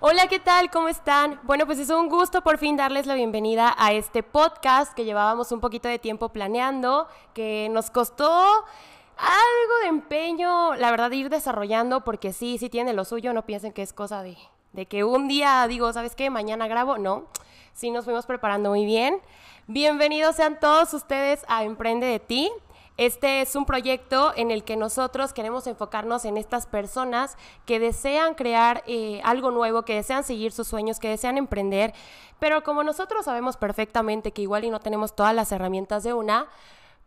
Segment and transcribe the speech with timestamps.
[0.00, 0.70] Hola, ¿qué tal?
[0.70, 1.40] ¿Cómo están?
[1.42, 5.50] Bueno, pues es un gusto por fin darles la bienvenida a este podcast que llevábamos
[5.50, 12.04] un poquito de tiempo planeando, que nos costó algo de empeño, la verdad, ir desarrollando,
[12.04, 14.38] porque sí, sí tiene lo suyo, no piensen que es cosa de,
[14.72, 16.30] de que un día digo, ¿sabes qué?
[16.30, 17.24] Mañana grabo, no.
[17.72, 19.20] Sí nos fuimos preparando muy bien.
[19.66, 22.52] Bienvenidos sean todos ustedes a Emprende de ti.
[22.98, 28.34] Este es un proyecto en el que nosotros queremos enfocarnos en estas personas que desean
[28.34, 31.94] crear eh, algo nuevo, que desean seguir sus sueños, que desean emprender,
[32.40, 36.48] pero como nosotros sabemos perfectamente que igual y no tenemos todas las herramientas de una,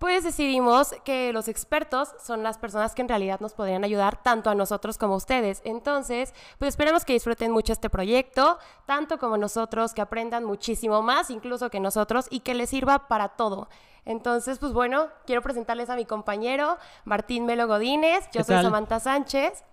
[0.02, 4.50] pues decidimos que los expertos son las personas que en realidad nos podrían ayudar tanto
[4.50, 5.62] a nosotros como a ustedes.
[5.64, 11.30] Entonces, pues esperemos que disfruten mucho este proyecto, tanto como nosotros, que aprendan muchísimo más
[11.30, 13.70] incluso que nosotros y que les sirva para todo.
[14.04, 19.64] Entonces, pues bueno, quiero presentarles a mi compañero Martín Melo Godínez, yo soy Samantha Sánchez.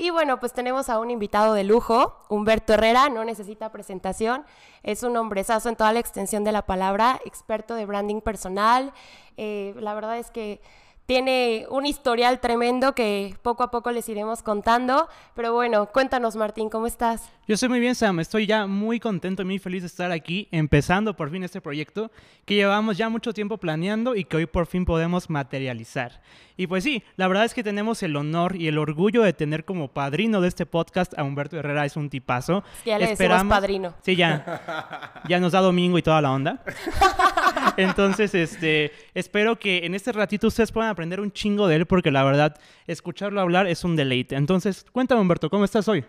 [0.00, 4.44] Y bueno, pues tenemos a un invitado de lujo, Humberto Herrera, no necesita presentación,
[4.84, 8.92] es un hombrezazo en toda la extensión de la palabra, experto de branding personal.
[9.36, 10.60] Eh, la verdad es que
[11.08, 15.08] tiene un historial tremendo que poco a poco les iremos contando.
[15.34, 17.30] Pero bueno, cuéntanos Martín, ¿cómo estás?
[17.46, 18.20] Yo estoy muy bien, Sam.
[18.20, 22.10] Estoy ya muy contento y muy feliz de estar aquí, empezando por fin este proyecto
[22.44, 26.20] que llevamos ya mucho tiempo planeando y que hoy por fin podemos materializar.
[26.58, 29.64] Y pues sí, la verdad es que tenemos el honor y el orgullo de tener
[29.64, 32.64] como padrino de este podcast a Humberto Herrera, es un tipazo.
[32.84, 33.48] Ya le Esperamos...
[33.48, 33.94] padrino.
[34.02, 35.22] Sí, ya.
[35.28, 36.62] Ya nos da domingo y toda la onda.
[37.76, 42.10] Entonces, este, espero que en este ratito ustedes puedan aprender un chingo de él porque
[42.10, 44.36] la verdad, escucharlo hablar es un deleite.
[44.36, 46.04] Entonces, cuéntame Humberto, ¿cómo estás hoy?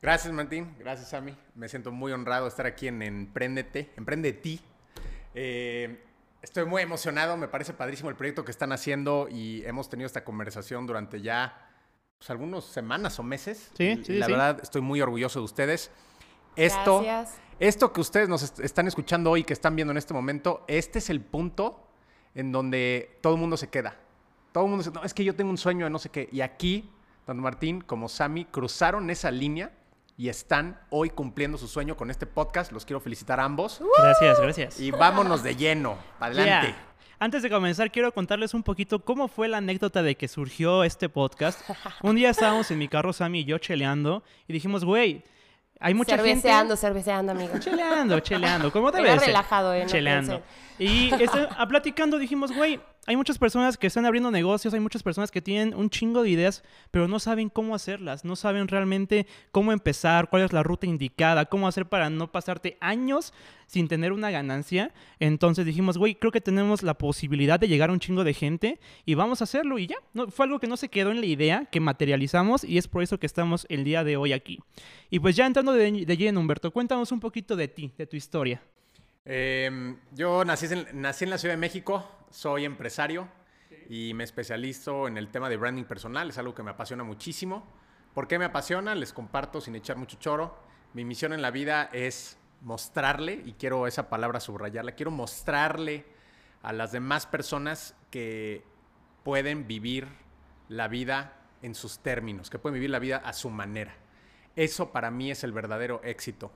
[0.00, 0.74] Gracias, Martín.
[0.78, 1.34] Gracias, Sammy.
[1.54, 4.60] Me siento muy honrado de estar aquí en Emprendete, Emprende Ti.
[5.34, 6.04] Eh,
[6.42, 10.24] estoy muy emocionado, me parece padrísimo el proyecto que están haciendo y hemos tenido esta
[10.24, 11.68] conversación durante ya
[12.18, 13.70] pues, algunas semanas o meses.
[13.76, 15.90] Sí, sí, La verdad, estoy muy orgulloso de ustedes.
[16.54, 17.40] Esto, Gracias.
[17.60, 21.10] Esto que ustedes nos están escuchando hoy, que están viendo en este momento, este es
[21.10, 21.88] el punto
[22.34, 23.96] en donde todo el mundo se queda.
[24.52, 26.28] Todo el mundo dice, no, es que yo tengo un sueño de no sé qué.
[26.30, 26.88] Y aquí,
[27.24, 29.72] tanto Martín como Sammy cruzaron esa línea
[30.16, 32.72] y están hoy cumpliendo su sueño con este podcast.
[32.72, 33.80] Los quiero felicitar a ambos.
[33.98, 34.80] Gracias, gracias.
[34.80, 35.98] Y vámonos de lleno.
[36.18, 36.74] Adelante.
[37.20, 41.08] Antes de comenzar, quiero contarles un poquito cómo fue la anécdota de que surgió este
[41.08, 41.60] podcast.
[42.02, 45.24] Un día estábamos en mi carro, Sammy y yo, cheleando, y dijimos, güey,
[45.80, 46.80] hay mucha cerveceando, gente...
[46.80, 47.58] Cerveceando, amigo.
[47.58, 48.72] Cheleando, cheleando.
[48.72, 49.24] ¿Cómo te ves?
[49.24, 49.86] relajado, ¿eh?
[49.86, 50.42] cheleando.
[50.78, 55.02] y este, a platicando dijimos, güey, hay muchas personas que están abriendo negocios, hay muchas
[55.02, 59.26] personas que tienen un chingo de ideas, pero no saben cómo hacerlas, no saben realmente
[59.50, 63.32] cómo empezar, cuál es la ruta indicada, cómo hacer para no pasarte años
[63.66, 64.92] sin tener una ganancia.
[65.20, 68.78] Entonces dijimos, güey, creo que tenemos la posibilidad de llegar a un chingo de gente
[69.06, 69.96] y vamos a hacerlo y ya.
[70.12, 73.02] No, fue algo que no se quedó en la idea, que materializamos y es por
[73.02, 74.60] eso que estamos el día de hoy aquí.
[75.08, 78.16] Y pues ya entrando de, de lleno, Humberto, cuéntanos un poquito de ti, de tu
[78.16, 78.60] historia.
[79.30, 83.28] Em, yo nací en, nací en la Ciudad de México, soy empresario
[83.90, 87.70] y me especializo en el tema de branding personal, es algo que me apasiona muchísimo.
[88.14, 88.94] ¿Por qué me apasiona?
[88.94, 90.58] Les comparto sin echar mucho choro.
[90.94, 96.06] Mi misión en la vida es mostrarle, y quiero esa palabra subrayarla, quiero mostrarle
[96.62, 98.64] a las demás personas que
[99.24, 100.08] pueden vivir
[100.70, 103.94] la vida en sus términos, que pueden vivir la vida a su manera.
[104.56, 106.50] Eso para mí es el verdadero éxito.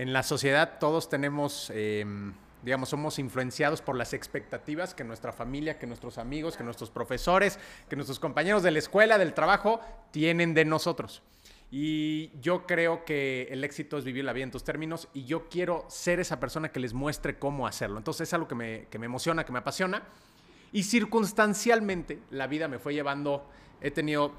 [0.00, 5.78] En la sociedad todos tenemos, em, digamos, somos influenciados por las expectativas que nuestra familia,
[5.78, 9.78] que nuestros amigos, que nuestros profesores, que nuestros compañeros de la escuela, del trabajo,
[10.10, 11.22] tienen de nosotros.
[11.70, 15.50] Y yo creo que el éxito es vivir la vida en tus términos y yo
[15.50, 17.98] quiero ser esa persona que les muestre cómo hacerlo.
[17.98, 20.02] Entonces es algo que me, que me emociona, que me apasiona.
[20.72, 23.46] Y circunstancialmente la vida me fue llevando,
[23.82, 24.32] he tenido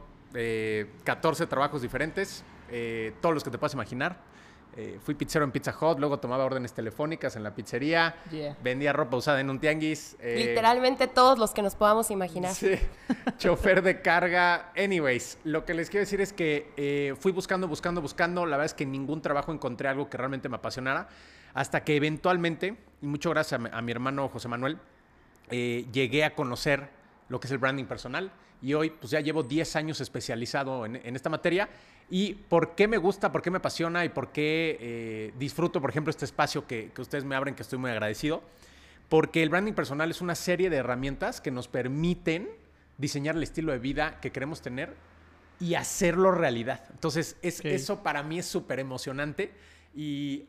[1.04, 4.31] 14 eh, trabajos diferentes, eh, todos los que te puedas imaginar.
[4.78, 8.16] Eh, fui pizzero en Pizza Hut, luego tomaba órdenes telefónicas en la pizzería,
[8.64, 10.16] vendía ropa usada en un tianguis.
[10.22, 12.54] Eh, Literalmente todos los que nos podamos imaginar.
[12.54, 12.76] Sí,
[13.38, 14.72] chofer de carga.
[14.78, 18.46] Anyways, lo que les quiero decir es que eh, fui buscando, buscando, buscando.
[18.46, 21.10] La verdad es que en ningún trabajo encontré algo que realmente me apasionara.
[21.54, 24.78] Hasta que eventualmente, y mucho gracias a mi, hermano José Manuel,
[25.50, 26.88] llegué a conocer
[27.32, 28.32] lo que es el branding personal.
[28.62, 31.70] Y hoy, pues ya llevo 10 años especializado en, en esta materia
[32.12, 35.90] y por qué me gusta, por qué me apasiona y por qué eh, disfruto, por
[35.90, 38.44] ejemplo, este espacio que, ustedes me abren, que estoy muy agradecido.
[39.08, 42.50] Porque el branding personal es una serie de herramientas que nos permiten
[42.98, 44.94] diseñar el estilo de vida que queremos tener
[45.62, 46.84] y hacerlo realidad.
[46.92, 49.54] Entonces, es, eso para mí es súper emocionante.
[49.94, 50.46] Y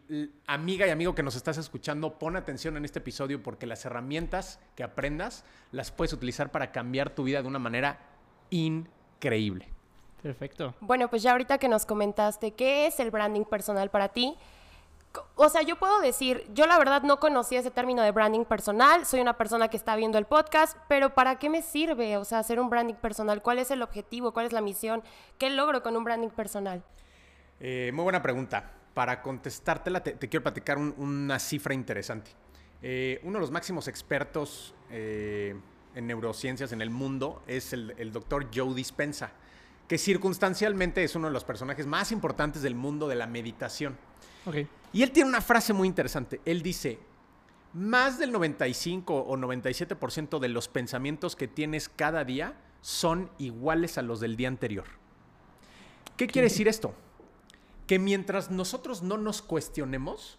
[0.46, 4.60] amiga y amigo que nos estás escuchando, pon atención en este episodio porque las herramientas
[4.76, 7.98] que aprendas las puedes utilizar para cambiar tu vida de una manera
[8.50, 9.68] increíble.
[10.22, 10.74] Perfecto.
[10.80, 14.36] Bueno, pues ya ahorita que nos comentaste qué es el branding personal para ti,
[15.34, 19.04] o sea, yo puedo decir, yo la verdad no conocía ese término de branding personal,
[19.04, 22.16] soy una persona que está viendo el podcast, pero ¿para qué me sirve?
[22.16, 24.32] O sea, hacer un branding personal, ¿cuál es el objetivo?
[24.32, 25.02] ¿Cuál es la misión?
[25.38, 26.82] ¿Qué logro con un branding personal?
[27.60, 28.70] Eh, muy buena pregunta.
[28.94, 32.30] Para contestártela, te, te quiero platicar un- una cifra interesante.
[32.82, 35.54] Eh, uno de los máximos expertos eh,
[35.94, 39.30] en neurociencias en el mundo es el, el doctor Joe Dispensa,
[39.88, 43.96] que circunstancialmente es uno de los personajes más importantes del mundo de la meditación.
[44.46, 44.56] Ok.
[44.92, 46.40] Y él tiene una frase muy interesante.
[46.44, 46.98] Él dice,
[47.72, 54.02] más del 95 o 97% de los pensamientos que tienes cada día son iguales a
[54.02, 54.84] los del día anterior.
[56.16, 56.94] ¿Qué quiere decir esto?
[57.92, 60.38] Que mientras nosotros no nos cuestionemos,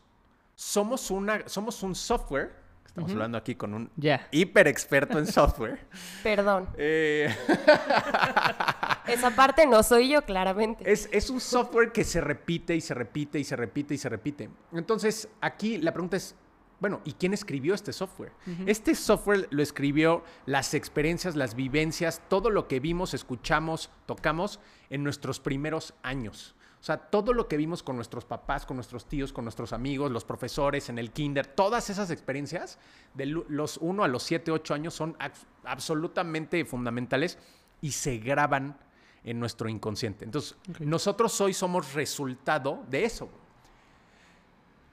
[0.56, 2.52] somos, una, somos un software,
[2.84, 3.92] estamos hablando aquí con un
[4.32, 5.86] hiper experto en software,
[6.24, 7.32] Perdón, eh,
[9.08, 10.92] esa parte no soy yo claramente.
[10.92, 14.10] Es, es un software que se repite y se repite y se repite y se
[14.10, 14.50] repite.
[14.72, 16.34] Entonces, aquí la pregunta es,
[16.80, 18.32] bueno, ¿y quién escribió este software?
[18.66, 24.60] Este software lo escribió las experiencias, las vivencias, todo lo que vimos, escuchamos, tocamos
[24.90, 26.56] en nuestros primeros años.
[26.84, 30.12] O sea, todo lo que vimos con nuestros papás, con nuestros tíos, con nuestros amigos,
[30.12, 32.78] los profesores, en el kinder, todas esas experiencias
[33.14, 37.38] de los 1 a los 7, 8 años son abs- absolutamente fundamentales
[37.80, 38.78] y se graban
[39.24, 40.26] en nuestro inconsciente.
[40.26, 43.30] Entonces, nosotros hoy somos resultado de eso.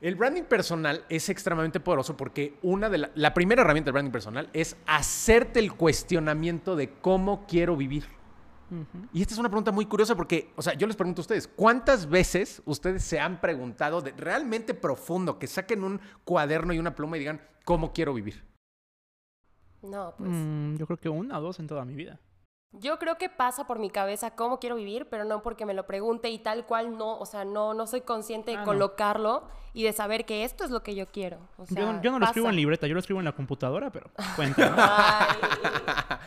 [0.00, 4.12] El branding personal es extremadamente poderoso porque una de la, la primera herramienta del branding
[4.12, 8.19] personal es hacerte el cuestionamiento de cómo quiero vivir.
[9.12, 11.48] Y esta es una pregunta muy curiosa porque, o sea, yo les pregunto a ustedes,
[11.48, 16.94] ¿cuántas veces ustedes se han preguntado de realmente profundo, que saquen un cuaderno y una
[16.94, 18.44] pluma y digan, ¿cómo quiero vivir?
[19.82, 20.30] No, pues.
[20.30, 22.20] Mm, yo creo que una o dos en toda mi vida.
[22.72, 25.86] Yo creo que pasa por mi cabeza cómo quiero vivir, pero no porque me lo
[25.86, 29.48] pregunte y tal cual no, o sea, no, no soy consciente de Ah, no.
[29.72, 31.38] Y de saber que esto es lo que yo quiero.
[31.56, 33.90] O sea, yo, yo no lo escribo en libreta, yo lo escribo en la computadora,
[33.90, 34.70] pero cuenta.
[34.70, 36.18] ¿no?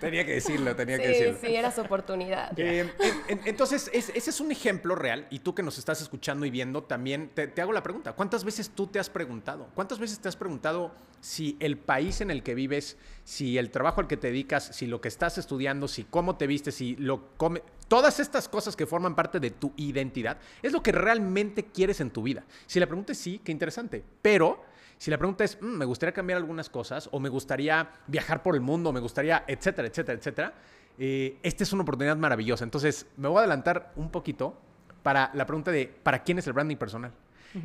[0.00, 1.38] Tenía que decirlo, tenía que decirlo.
[1.40, 2.58] sí, era su oportunidad.
[2.58, 6.00] Eh, en- en- entonces, es- ese es un ejemplo real y tú que nos estás
[6.02, 9.68] escuchando y viendo también, te, te hago la pregunta, ¿cuántas veces tú te has preguntado?
[9.74, 14.00] ¿Cuántas veces te has preguntado si el país en el que vives, si el trabajo
[14.00, 17.28] al que te dedicas, si lo que estás estudiando, si cómo te vistes, si lo
[17.38, 22.00] come, todas estas cosas que forman parte de tu identidad, es lo que realmente quieres
[22.00, 22.44] en tu vida?
[22.66, 24.72] Si la pregunta es sí, qué interesante, pero...
[24.96, 28.54] Si la pregunta es, "Mm, me gustaría cambiar algunas cosas, o me gustaría viajar por
[28.54, 30.54] el mundo, o me gustaría, etcétera, etcétera, etcétera,
[30.96, 32.62] eh, esta es una oportunidad maravillosa.
[32.62, 34.56] Entonces, me voy a adelantar un poquito
[35.02, 37.10] para la pregunta de, ¿para quién es el branding personal?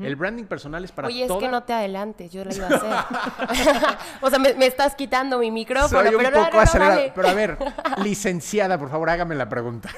[0.01, 1.39] El branding personal es para Oye, es toda...
[1.39, 3.98] que no te adelantes, yo lo iba a hacer.
[4.21, 6.62] o sea, me, me estás quitando mi micrófono, Soy un pero no, poco no, no,
[6.62, 6.95] acelerado.
[6.98, 7.12] dale.
[7.16, 7.57] Pero a ver,
[8.04, 9.89] licenciada, por favor, hágame la pregunta.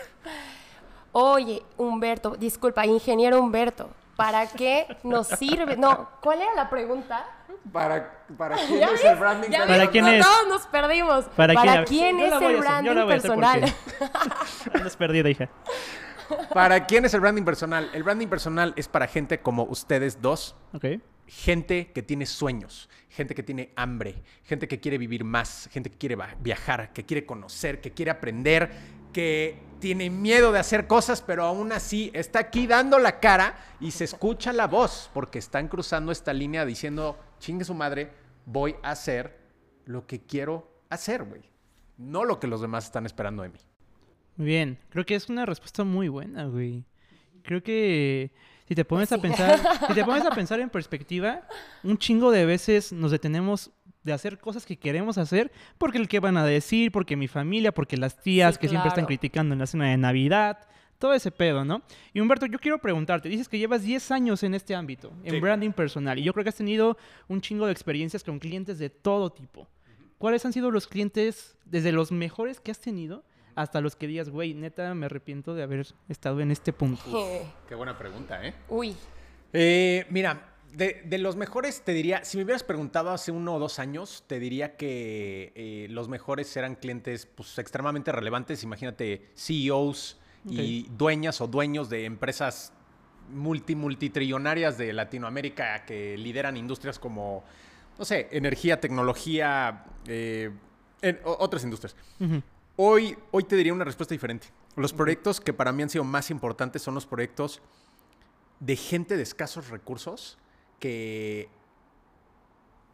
[1.14, 3.90] Oye, Humberto, disculpa, ingeniero Humberto,
[4.24, 5.78] ¿para qué nos sirve?
[5.78, 7.26] No, ¿cuál era la pregunta?
[7.72, 9.06] ¿Para, para quién ¿Ya es ves?
[9.06, 9.80] el branding ¿Ya personal?
[9.80, 10.26] ¿Para quién es?
[10.26, 11.26] Todos nos perdimos.
[11.36, 12.20] ¿Para, ¿Para, quién?
[12.20, 13.74] es el branding hacer personal?
[14.74, 15.50] Andas perdida, hija.
[16.54, 17.90] ¿Para quién es el branding personal?
[17.94, 20.86] El branding personal es para gente como ustedes dos, Ok.
[21.28, 25.98] gente que tiene sueños, gente que tiene hambre, gente que quiere vivir más, gente que
[25.98, 28.72] quiere viajar, que quiere conocer, que quiere aprender,
[29.12, 33.92] que tiene miedo de hacer cosas, pero aún así está aquí dando la cara y
[33.92, 38.12] se escucha la voz, porque están cruzando esta línea diciendo, chingue su madre,
[38.46, 39.38] voy a hacer
[39.84, 41.42] lo que quiero hacer, güey.
[41.98, 43.60] No lo que los demás están esperando de mí.
[44.38, 44.80] Muy bien.
[44.90, 46.86] Creo que es una respuesta muy buena, güey.
[47.44, 48.32] Creo que
[48.68, 49.22] si te pones a Sí.
[49.22, 51.48] pensar, si te pones a pensar en perspectiva,
[51.84, 53.72] un chingo de veces nos detenemos
[54.04, 57.72] de hacer cosas que queremos hacer porque el que van a decir, porque mi familia,
[57.72, 60.58] porque las tías Sí, que siempre están criticando en la cena de Navidad,
[60.98, 61.82] todo ese pedo, ¿no?
[62.14, 65.40] Y Humberto, yo quiero preguntarte, dices que llevas 10 años en este ámbito, en Sí.
[65.40, 68.90] branding personal, y yo creo que has tenido un chingo de experiencias con clientes de
[68.90, 69.68] todo tipo.
[70.20, 73.24] ¿Cuáles han sido los clientes, desde los mejores que has tenido
[73.56, 77.04] hasta los que digas, güey, neta, me arrepiento de haber estado en este punto?
[77.68, 78.54] Qué buena pregunta, ¿eh?
[78.70, 78.96] Uy,
[79.54, 83.60] Eh, mira, de, de los mejores te diría, si me hubieras preguntado hace uno o
[83.60, 88.64] dos años, te diría que eh, los mejores eran clientes pues, extremadamente relevantes.
[88.64, 90.18] Imagínate CEOs
[90.50, 92.74] y dueñas o dueños de empresas
[93.30, 97.44] multi, multitrillonarias de Latinoamérica que lideran industrias como,
[98.00, 100.52] no sé, energía, tecnología, eh,
[101.02, 101.96] en- o- otras industrias.
[102.78, 104.48] Hoy, hoy te diría una respuesta diferente.
[104.76, 107.62] Los proyectos que para mí han sido más importantes son los proyectos
[108.60, 110.38] de gente de escasos recursos
[110.82, 111.48] que,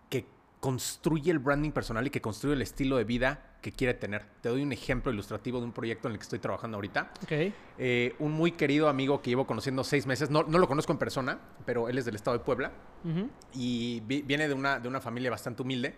[0.09, 0.25] que
[0.59, 4.25] construye el branding personal y que construye el estilo de vida que quiere tener.
[4.41, 7.11] Te doy un ejemplo ilustrativo de un proyecto en el que estoy trabajando ahorita.
[7.23, 7.31] Ok.
[7.79, 10.99] Eh, un muy querido amigo que llevo conociendo seis meses, no, no lo conozco en
[10.99, 12.71] persona, pero él es del estado de Puebla
[13.53, 15.95] y vi- viene de una, de una familia bastante humilde.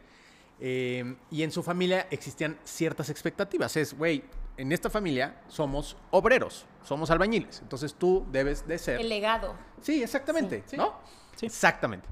[0.61, 3.75] Eh, y en su familia existían ciertas expectativas.
[3.77, 4.23] Es, güey,
[4.57, 7.61] en esta familia somos obreros, somos albañiles.
[7.61, 8.99] Entonces tú debes de ser...
[9.01, 9.55] El legado.
[9.81, 10.75] Sí, exactamente, Sí.
[10.77, 10.87] ¿no?
[10.87, 11.15] Sí.
[11.41, 12.07] Exactamente.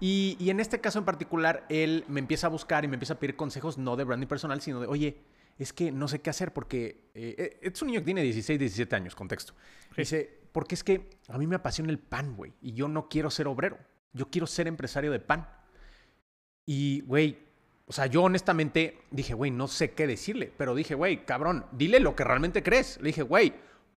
[0.00, 3.14] Y, y en este caso en particular, él me empieza a buscar y me empieza
[3.14, 5.22] a pedir consejos, no de branding personal, sino de, oye,
[5.58, 8.58] es que no sé qué hacer porque eh, eh, es un niño que tiene 16,
[8.58, 9.52] 17 años, contexto.
[9.94, 13.30] Dice, porque es que a mí me apasiona el pan, güey, y yo no quiero
[13.30, 13.78] ser obrero,
[14.14, 15.46] yo quiero ser empresario de pan.
[16.64, 17.38] Y, güey,
[17.86, 22.00] o sea, yo honestamente dije, güey, no sé qué decirle, pero dije, güey, cabrón, dile
[22.00, 22.98] lo que realmente crees.
[23.02, 23.52] Le dije, güey,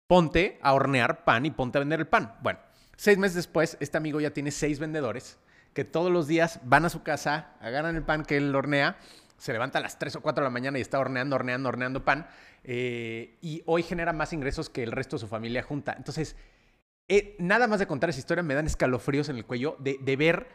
[0.09, 2.35] ponte a hornear pan y ponte a vender el pan.
[2.43, 2.59] Bueno,
[2.97, 5.39] seis meses después, este amigo ya tiene seis vendedores
[5.75, 8.99] que todos los días van a su casa, agarran el pan que él hornea,
[9.39, 12.05] se levanta a las 3 o 4 de la mañana y está horneando, horneando, horneando
[12.05, 12.29] pan.
[12.65, 15.95] eh, y hoy genera más ingresos que el resto de su familia junta.
[15.97, 16.37] Entonces,
[17.09, 20.49] eh, nada más de contar esa historia me dan escalofríos en el cuello de, ver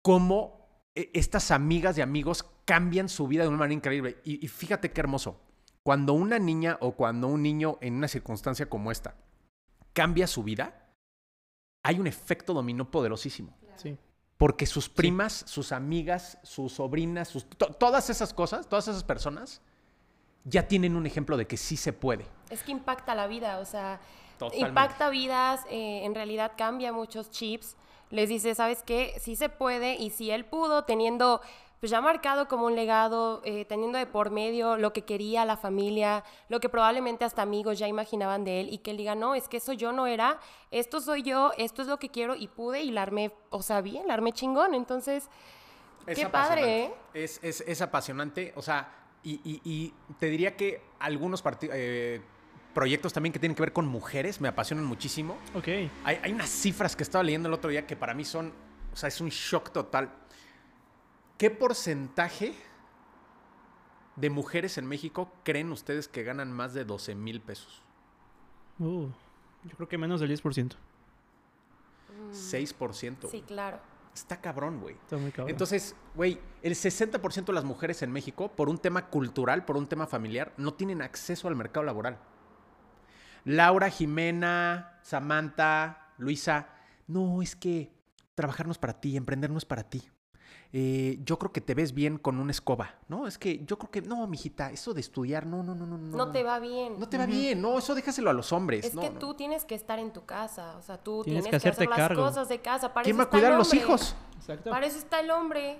[0.00, 4.16] cómo eh, estas amigas y amigos cambian su vida de una manera increíble.
[4.24, 5.38] Y fíjate qué hermoso.
[5.82, 9.16] Cuando una niña o cuando un niño en una circunstancia como esta
[9.92, 10.81] cambia su vida,
[11.82, 13.56] hay un efecto dominó poderosísimo.
[13.76, 13.96] Sí.
[14.38, 19.60] Porque sus primas, sus amigas, sus sobrinas, sus, to- todas esas cosas, todas esas personas,
[20.44, 22.26] ya tienen un ejemplo de que sí se puede.
[22.50, 24.00] Es que impacta la vida, o sea,
[24.38, 24.68] Totalmente.
[24.68, 27.76] impacta vidas, eh, en realidad cambia muchos chips.
[28.10, 29.14] Les dice, ¿sabes qué?
[29.20, 31.40] Sí se puede y si él pudo, teniendo
[31.82, 35.56] pues ya marcado como un legado, eh, teniendo de por medio lo que quería la
[35.56, 39.34] familia, lo que probablemente hasta amigos ya imaginaban de él y que él diga, no,
[39.34, 40.38] es que eso yo no era,
[40.70, 43.80] esto soy yo, esto es lo que quiero y pude y la armé, o sea,
[43.80, 44.74] bien, la armé chingón.
[44.74, 45.28] Entonces,
[46.06, 46.94] Es Qué padre, apasionante.
[47.14, 48.52] Es, es- es apasionante.
[48.54, 48.88] O sea,
[49.24, 52.20] y, y- y te diría que algunos parti- eh,
[52.74, 55.36] proyectos también que tienen que ver con mujeres me apasionan muchísimo.
[55.56, 55.66] Ok.
[56.04, 58.52] Hay, hay unas cifras que estaba leyendo el otro día que para mí son,
[58.92, 60.10] o sea, es un shock total.
[61.42, 62.54] ¿Qué porcentaje
[64.14, 67.82] de mujeres en México creen ustedes que ganan más de 12 mil pesos?
[68.78, 69.08] Uh,
[69.64, 70.76] yo creo que menos del 10%.
[72.30, 73.28] 6%.
[73.28, 73.80] sí, claro.
[74.14, 74.94] Está cabrón, güey.
[74.94, 75.50] Está muy cabrón.
[75.50, 79.88] Entonces, güey, el 60% de las mujeres en México, por un tema cultural, por un
[79.88, 82.20] tema familiar, no tienen acceso al mercado laboral.
[83.44, 86.68] Laura, Jimena, Samantha, Luisa,
[87.08, 87.90] no, es que
[88.36, 90.08] trabajar no es para ti, emprender no es para ti.
[90.74, 93.26] Eh, yo creo que te ves bien con una escoba, ¿no?
[93.26, 95.98] Es que yo creo que, no, mijita, eso de estudiar, no, no, no, no.
[95.98, 96.98] No, No te va bien.
[96.98, 98.86] No te va bien, no, eso déjaselo a los hombres.
[98.86, 99.18] Es no, que no.
[99.18, 101.84] tú tienes que estar en tu casa, o sea, tú Tienes tienes, que que, hacerte
[101.84, 102.22] hacer las cargo.
[102.24, 102.94] cosas de casa.
[102.94, 104.16] Para ¿Quién va a cuidar a los hijos?
[104.38, 104.70] Exacto.
[104.70, 105.78] Para eso está el hombre.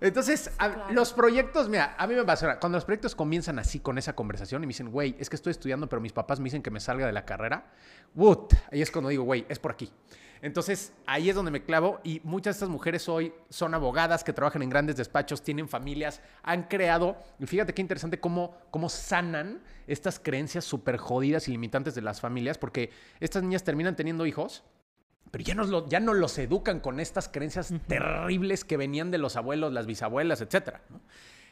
[0.00, 0.92] Entonces, a- claro.
[0.92, 2.58] los proyectos, mira, a mí me apasiona.
[2.60, 5.52] Cuando los proyectos comienzan así, con esa conversación, y me dicen, güey, es que estoy
[5.52, 7.72] estudiando, pero mis papás me dicen que me salga de la carrera,
[8.14, 8.52] ¡Wut!
[8.70, 9.90] ahí es cuando digo, güey, es por aquí.
[10.44, 12.00] Entonces, ahí es donde me clavo.
[12.04, 16.20] Y muchas de estas mujeres hoy son abogadas que trabajan en grandes despachos, tienen familias,
[16.42, 17.16] han creado.
[17.40, 22.20] Y fíjate qué interesante cómo, cómo sanan estas creencias súper jodidas y limitantes de las
[22.20, 24.62] familias, porque estas niñas terminan teniendo hijos
[25.30, 29.18] pero ya, nos lo- ya no los educan con estas creencias terribles que venían de
[29.18, 30.74] los abuelos, las bisabuelas, etc.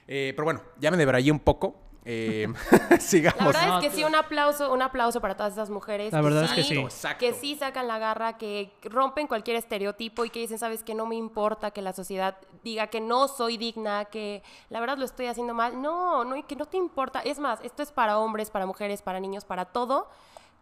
[0.07, 1.81] pero bueno, ya me debrayé un poco.
[2.05, 2.49] Eh,
[2.91, 3.45] La sigamos.
[3.47, 6.13] verdad No, es que sí, un aplauso, un aplauso para todas esas mujeres.
[6.13, 6.79] La verdad es que sí.
[6.79, 7.21] Exacto.
[7.21, 11.07] Que sí sacan la garra, que rompen cualquier estereotipo y que dicen, sabes que no
[11.07, 15.27] me importa que la sociedad diga que no soy digna, que la verdad lo estoy
[15.27, 15.81] haciendo mal.
[15.81, 17.21] No, no, y que no te importa.
[17.21, 20.09] Es más, esto es para hombres, para mujeres, para niños, para todo.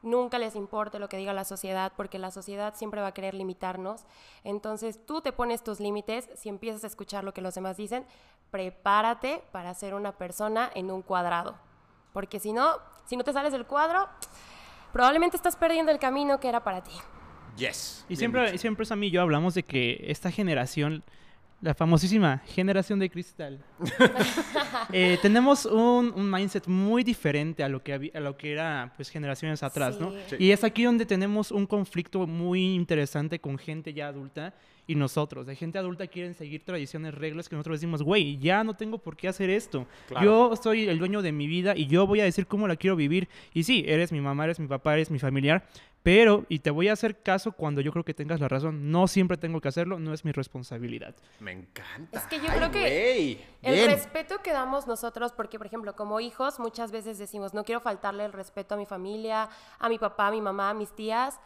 [0.03, 3.35] Nunca les importe lo que diga la sociedad, porque la sociedad siempre va a querer
[3.35, 4.05] limitarnos.
[4.45, 8.07] Entonces tú te pones tus límites, si empiezas a escuchar lo que los demás dicen,
[8.51, 11.57] prepárate para ser una persona en un cuadrado.
[12.13, 12.73] Porque si no,
[13.07, 14.09] si no te sales del cuadro,
[14.93, 16.93] probablemente estás perdiendo el camino que era para ti.
[17.57, 18.05] Yes.
[18.09, 18.59] Y siempre, dicho.
[18.59, 21.03] siempre Sam y yo hablamos de que esta generación,
[21.61, 23.63] la famosísima generación de cristal,
[24.93, 28.93] eh, tenemos un, un mindset muy diferente a lo que, había- a lo que era
[28.97, 30.11] pues, generaciones atrás, ¿no?
[30.11, 30.17] Sí.
[30.31, 30.37] Sí.
[30.39, 34.55] Y es aquí donde tenemos un conflicto muy interesante con gente ya adulta
[34.91, 35.47] y nosotros.
[35.47, 39.17] De gente adulta quieren seguir tradiciones, reglas que nosotros decimos, güey, ya no tengo por
[39.17, 39.87] qué hacer esto.
[40.09, 40.25] Claro.
[40.25, 42.97] Yo soy el dueño de mi vida y yo voy a decir cómo la quiero
[42.97, 43.29] vivir.
[43.55, 45.65] Y sí, eres mi mamá, eres mi papá, eres mi familiar,
[46.03, 49.07] pero, y te voy a hacer caso cuando yo creo que tengas la razón, no
[49.07, 51.15] siempre tengo que hacerlo, no es mi responsabilidad.
[51.41, 52.19] Me encanta.
[52.19, 53.41] Es que yo Ay, creo que güey.
[53.63, 53.91] El Bien.
[53.91, 58.25] respeto que damos nosotros, porque por ejemplo, como hijos, muchas veces decimos, no quiero faltarle
[58.25, 61.39] el respeto a mi familia, a mi papá, a mi mamá, a mis tías,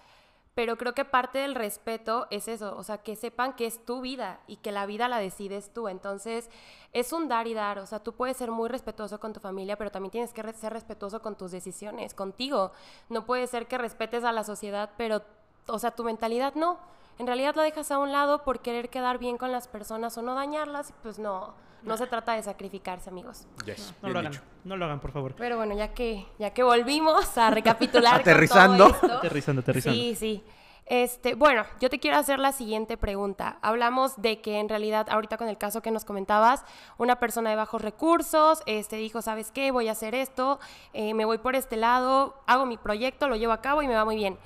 [0.54, 4.00] Pero creo que parte del respeto es eso, o sea, que sepan que es tu
[4.00, 5.88] vida y que la vida la decides tú.
[5.88, 6.48] Entonces,
[6.92, 9.76] es un dar y dar, o sea, tú puedes ser muy respetuoso con tu familia,
[9.76, 12.70] pero también tienes que ser respetuoso con tus decisiones, contigo.
[13.08, 15.22] No puede ser que respetes a la sociedad, pero,
[15.66, 16.78] o sea, tu mentalidad no.
[17.18, 20.22] En realidad la dejas a un lado por querer quedar bien con las personas o
[20.22, 23.46] no dañarlas, pues no, no se trata de sacrificarse, amigos.
[23.64, 25.34] Yes, No bien lo hagan, no lo hagan, por favor.
[25.36, 28.12] Pero bueno, ya que, ya que volvimos a recapitular.
[28.14, 28.84] con Aterrizando.
[28.86, 29.96] todo esto, Aterrizando, aterrizando.
[29.98, 30.44] Sí, sí.
[30.86, 33.58] Este, bueno, yo te quiero hacer la siguiente pregunta.
[33.62, 36.62] Hablamos de que en realidad, ahorita con el caso que nos comentabas,
[36.98, 39.70] una persona de bajos recursos este, dijo, ¿sabes qué?
[39.70, 40.60] Voy a hacer esto,
[40.92, 43.94] eh, me voy por este lado, hago mi proyecto, lo llevo a cabo y me
[43.94, 44.36] va muy bien.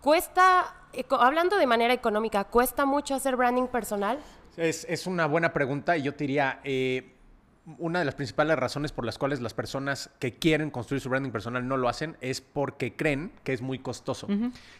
[0.00, 0.74] Cuesta,
[1.10, 4.18] hablando de manera económica, ¿cuesta mucho hacer branding personal?
[4.56, 7.14] Es, es una buena pregunta y yo te diría, eh,
[7.78, 11.30] una de las principales razones por las cuales las personas que quieren construir su branding
[11.30, 14.26] personal no lo hacen es porque creen que es muy costoso.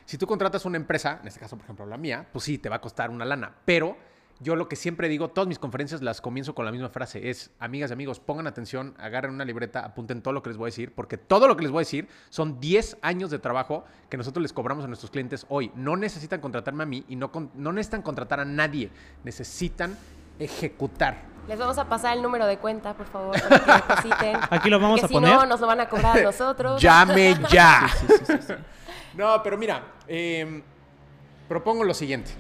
[0.05, 2.69] Si tú contratas una empresa, en este caso por ejemplo la mía, pues sí, te
[2.69, 3.97] va a costar una lana, pero
[4.43, 7.51] yo lo que siempre digo, todas mis conferencias las comienzo con la misma frase, es,
[7.59, 10.71] amigas y amigos, pongan atención, agarren una libreta, apunten todo lo que les voy a
[10.71, 14.17] decir, porque todo lo que les voy a decir son 10 años de trabajo que
[14.17, 15.71] nosotros les cobramos a nuestros clientes hoy.
[15.75, 18.91] No necesitan contratarme a mí y no, con- no necesitan contratar a nadie,
[19.25, 19.97] necesitan
[20.39, 21.31] ejecutar.
[21.49, 24.37] Les vamos a pasar el número de cuenta, por favor, para que depositen.
[24.51, 25.35] Aquí lo vamos Porque a si poner.
[25.35, 26.81] no, nos lo van a cobrar a nosotros.
[26.81, 27.89] Llame ya.
[29.15, 30.63] No, pero mira, eh,
[31.49, 32.31] propongo lo siguiente.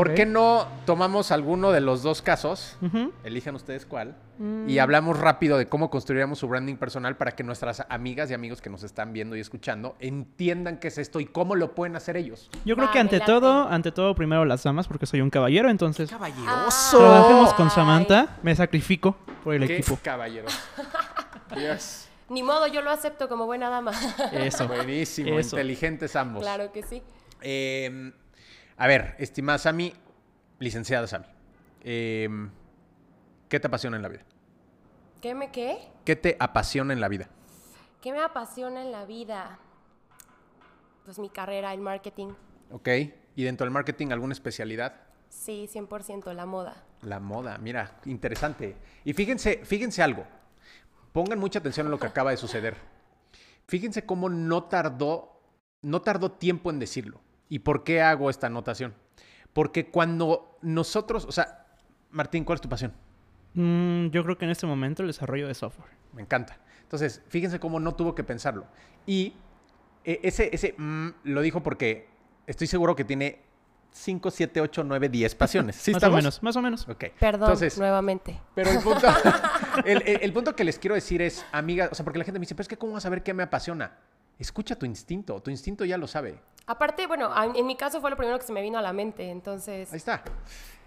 [0.00, 2.76] ¿Por qué no tomamos alguno de los dos casos?
[3.22, 4.16] Elijan ustedes cuál.
[4.38, 4.68] Mm.
[4.70, 8.62] Y hablamos rápido de cómo construiríamos su branding personal para que nuestras amigas y amigos
[8.62, 12.16] que nos están viendo y escuchando entiendan qué es esto y cómo lo pueden hacer
[12.16, 12.48] ellos.
[12.64, 13.40] Yo creo que ante adelante.
[13.40, 16.98] todo, ante todo, primero las damas, porque soy un caballero, entonces ¡Caballeroso!
[16.98, 17.72] trabajemos con Ay.
[17.74, 18.38] Samantha.
[18.42, 19.98] Me sacrifico por el ¡Qué equipo.
[20.02, 20.58] caballeros!
[21.54, 22.06] Dios.
[22.30, 23.90] Ni modo, yo lo acepto como buena dama.
[24.32, 24.66] Eso.
[24.68, 25.56] Buenísimo, Eso.
[25.56, 26.42] inteligentes ambos.
[26.42, 27.02] claro que sí.
[27.42, 28.12] Eh,
[28.80, 29.92] a ver, estimada Sami,
[30.58, 31.26] licenciada Sami,
[31.82, 32.30] eh,
[33.50, 34.22] ¿qué te apasiona en la vida?
[35.20, 35.76] ¿Qué me qué?
[36.06, 37.28] ¿Qué te apasiona en la vida?
[38.00, 39.58] ¿Qué me apasiona en la vida?
[41.04, 42.28] Pues mi carrera, el marketing.
[42.70, 42.88] ¿Ok?
[43.36, 44.94] ¿Y dentro del marketing alguna especialidad?
[45.28, 46.82] Sí, 100% la moda.
[47.02, 48.76] La moda, mira, interesante.
[49.04, 50.24] Y fíjense, fíjense algo.
[51.12, 52.78] Pongan mucha atención a lo que acaba de suceder.
[53.66, 55.42] Fíjense cómo no tardó,
[55.82, 57.20] no tardó tiempo en decirlo.
[57.50, 58.94] ¿Y por qué hago esta anotación?
[59.52, 61.66] Porque cuando nosotros, o sea,
[62.10, 62.92] Martín, ¿cuál es tu pasión?
[63.54, 65.90] Mm, yo creo que en este momento el desarrollo de software.
[66.14, 66.56] Me encanta.
[66.82, 68.64] Entonces, fíjense cómo no tuvo que pensarlo.
[69.06, 69.34] Y
[70.04, 72.08] eh, ese, ese mm, lo dijo porque
[72.46, 73.40] estoy seguro que tiene
[73.92, 75.74] 5, 7, 8, 9, 10 pasiones.
[75.76, 76.14] ¿Sí más estamos?
[76.14, 76.88] o menos, más o menos.
[76.88, 77.04] Ok.
[77.18, 78.40] Perdón, Entonces, nuevamente.
[78.54, 79.06] pero el punto,
[79.84, 82.38] el, el- el punto que les quiero decir es, amiga, o sea, porque la gente
[82.38, 83.98] me dice, pero es que ¿cómo vas a saber qué me apasiona?
[84.40, 86.40] Escucha tu instinto, tu instinto ya lo sabe.
[86.66, 89.30] Aparte, bueno, en mi caso fue lo primero que se me vino a la mente,
[89.30, 89.92] entonces...
[89.92, 90.22] Ahí está.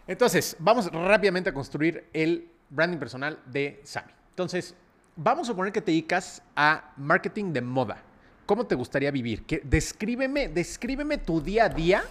[0.08, 4.12] Entonces, vamos rápidamente a construir el branding personal de Sami.
[4.30, 4.76] Entonces,
[5.16, 8.02] vamos a suponer que te dedicas a marketing de moda.
[8.46, 9.46] ¿Cómo te gustaría vivir?
[9.46, 12.04] ¿Qué- descríbeme, descríbeme tu día a día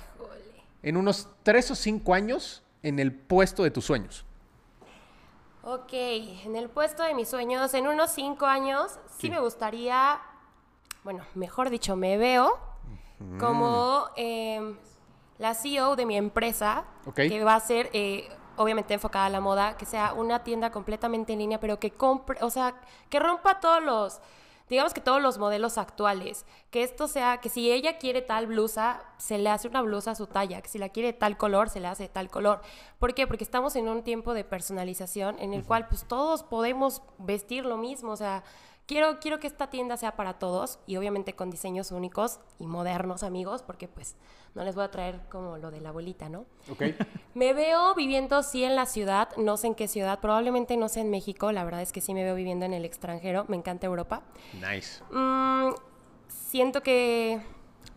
[0.83, 4.25] en unos tres o cinco años en el puesto de tus sueños.
[5.65, 9.31] Ok, en el puesto de mis sueños, en unos cinco años, sí, Sí.
[9.31, 10.21] me gustaría,
[11.05, 12.59] bueno, mejor dicho, me veo
[13.39, 14.77] como em,
[15.39, 16.85] la CEO de mi empresa,
[17.15, 21.33] que va a ser, eh, obviamente enfocada a la moda, que sea una tienda completamente
[21.33, 22.75] en línea, pero que compre, o sea,
[23.09, 24.21] que rompa todos los,
[24.69, 29.03] digamos que todos los modelos actuales, que esto sea, que si ella quiere tal blusa,
[29.19, 31.79] se le hace una blusa a su talla, que si la quiere tal color, se
[31.81, 32.61] le hace tal color.
[32.99, 33.27] ¿Por qué?
[33.27, 37.77] Porque estamos en un tiempo de personalización en el cual pues todos podemos vestir lo
[37.77, 38.43] mismo, o sea,
[38.87, 43.23] quiero, quiero que esta tienda sea para todos y obviamente con diseños únicos y modernos,
[43.23, 44.17] amigos, porque pues
[44.55, 46.47] no les voy a traer como lo de la abuelita, ¿no?
[46.71, 46.83] ¿Ok?
[47.35, 51.01] Me veo viviendo sí en la ciudad, no sé en qué ciudad, probablemente no sé
[51.01, 53.87] en México, la verdad es que sí me veo viviendo en el extranjero, me encanta
[53.87, 54.23] Europa.
[54.55, 55.03] nice.
[55.11, 55.73] Mm,
[56.29, 57.41] siento que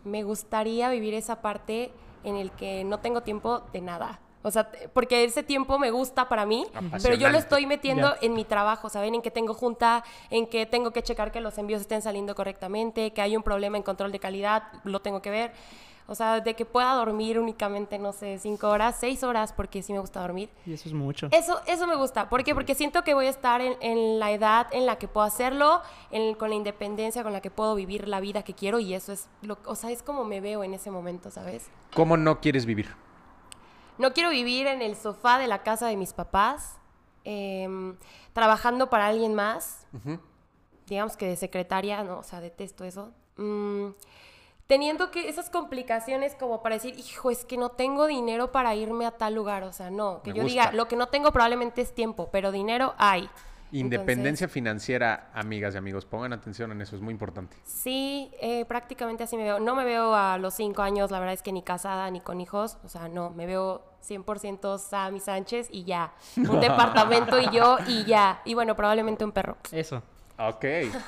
[0.04, 1.92] me gustaría vivir esa parte
[2.24, 4.20] en el que no tengo tiempo de nada.
[4.46, 6.64] O sea, porque ese tiempo me gusta para mí,
[7.02, 9.16] pero yo lo estoy metiendo en mi trabajo, ¿saben?
[9.16, 13.12] En que tengo junta, en que tengo que checar que los envíos estén saliendo correctamente,
[13.12, 15.52] que hay un problema en control de calidad, lo tengo que ver.
[16.08, 19.92] O sea, de que pueda dormir únicamente, no sé, cinco horas, seis horas, porque sí
[19.92, 20.48] me gusta dormir.
[20.64, 21.26] Y eso es mucho.
[21.32, 22.28] Eso, eso me gusta.
[22.28, 22.54] ¿Por qué?
[22.54, 25.82] Porque siento que voy a estar en, en la edad en la que puedo hacerlo,
[26.12, 29.12] en- con la independencia con la que puedo vivir la vida que quiero y eso
[29.12, 31.66] es, lo, o sea, es como me veo en ese momento, ¿sabes?
[31.92, 32.94] ¿Cómo no quieres vivir?
[33.98, 36.76] No quiero vivir en el sofá de la casa de mis papás,
[37.24, 37.96] em,
[38.32, 39.86] trabajando para alguien más,
[40.86, 43.10] digamos que de secretaria, no, o sea, detesto eso.
[43.36, 43.88] Mm,
[44.66, 49.06] teniendo que esas complicaciones como para decir, hijo, es que no tengo dinero para irme
[49.06, 49.62] a tal lugar.
[49.64, 50.60] O sea, no, que Me yo gusta.
[50.66, 53.28] diga, lo que no tengo probablemente es tiempo, pero dinero hay.
[53.72, 56.04] Independencia financiera, amigas y amigos.
[56.04, 57.56] Pongan atención en eso, es muy importante.
[57.64, 59.60] Sí, eh, prácticamente así me veo.
[59.60, 62.40] No me veo a los cinco años, la verdad es que ni casada ni con
[62.40, 62.78] hijos.
[62.84, 66.12] O sea, no, me veo 100% Sammy Sánchez y ya.
[66.36, 68.40] Un departamento y yo y ya.
[68.44, 69.56] Y bueno, probablemente un perro.
[69.72, 70.02] Eso.
[70.38, 70.64] Ok,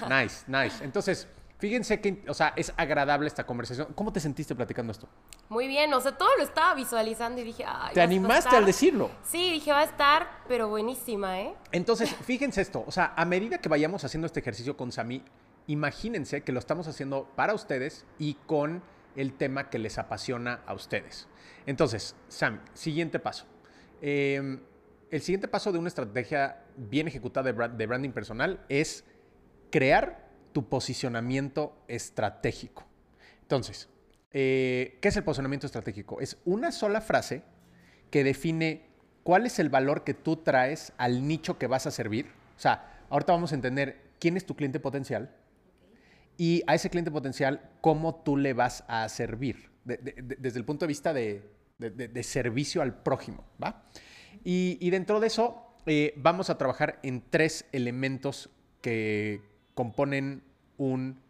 [0.08, 0.82] nice, nice.
[0.82, 3.88] Entonces, fíjense que, o sea, es agradable esta conversación.
[3.94, 5.08] ¿Cómo te sentiste platicando esto?
[5.48, 7.94] Muy bien, o sea, todo lo estaba visualizando y dije, ay.
[7.94, 9.10] ¿Te animaste al decirlo?
[9.24, 11.54] Sí, dije, va a estar, pero buenísima, ¿eh?
[11.72, 15.22] Entonces, fíjense esto, o sea, a medida que vayamos haciendo este ejercicio con Sami,
[15.66, 18.82] imagínense que lo estamos haciendo para ustedes y con
[19.16, 21.28] el tema que les apasiona a ustedes.
[21.66, 23.46] Entonces, Sami, siguiente paso.
[24.00, 24.60] Eh,
[25.10, 29.04] el siguiente paso de una estrategia bien ejecutada de branding personal es
[29.70, 32.86] crear tu posicionamiento estratégico.
[33.42, 33.88] Entonces,
[34.32, 36.20] eh, ¿qué es el posicionamiento estratégico?
[36.20, 37.42] Es una sola frase
[38.10, 38.86] que define
[39.22, 42.26] cuál es el valor que tú traes al nicho que vas a servir.
[42.56, 45.34] O sea, ahorita vamos a entender quién es tu cliente potencial
[46.36, 50.58] y a ese cliente potencial cómo tú le vas a servir de- de- de- desde
[50.58, 51.42] el punto de vista de,
[52.22, 53.84] servicio al prójimo, ¿va?
[54.44, 58.50] Y, y dentro de eso eh, vamos a trabajar en tres elementos
[58.82, 59.40] que
[59.78, 60.42] componen
[60.76, 61.20] un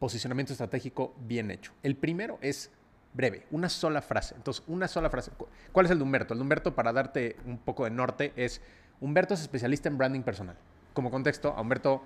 [0.00, 1.70] posicionamiento estratégico bien hecho.
[1.84, 2.72] El primero es
[3.14, 4.34] breve, una sola frase.
[4.34, 5.30] Entonces, una sola frase.
[5.30, 6.34] Cu- ¿Cuál es el de Humberto?
[6.34, 8.60] El de Humberto, para darte un poco de norte, es
[9.00, 10.56] Humberto es especialista en branding personal.
[10.94, 12.02] Como contexto, a Humberto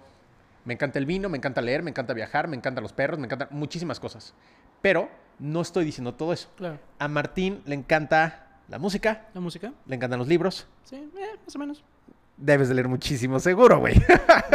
[0.67, 3.25] me encanta el vino, me encanta leer, me encanta viajar, me encantan los perros, me
[3.25, 4.35] encantan muchísimas cosas.
[4.83, 6.51] Pero no estoy diciendo todo eso.
[6.57, 6.79] Claro.
[6.99, 9.73] A Martín le encanta la música, ¿La música?
[9.87, 10.67] le encantan los libros.
[10.85, 11.83] Sí, eh, más o menos.
[12.41, 13.95] Debes de leer muchísimo, seguro, güey.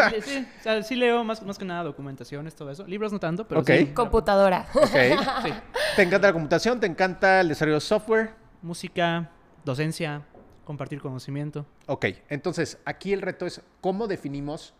[0.09, 2.85] Sí, sí, o sea, sí leo más, más que nada documentaciones, todo eso.
[2.85, 3.87] Libros no tanto, pero sí.
[3.93, 4.67] Computadora.
[4.73, 4.85] ok.
[5.43, 5.53] Sí.
[5.95, 8.33] Te encanta la computación, te encanta el desarrollo de software.
[8.61, 9.29] Música,
[9.63, 10.23] docencia,
[10.65, 11.65] compartir conocimiento.
[11.85, 14.73] Ok, entonces aquí el reto es cómo definimos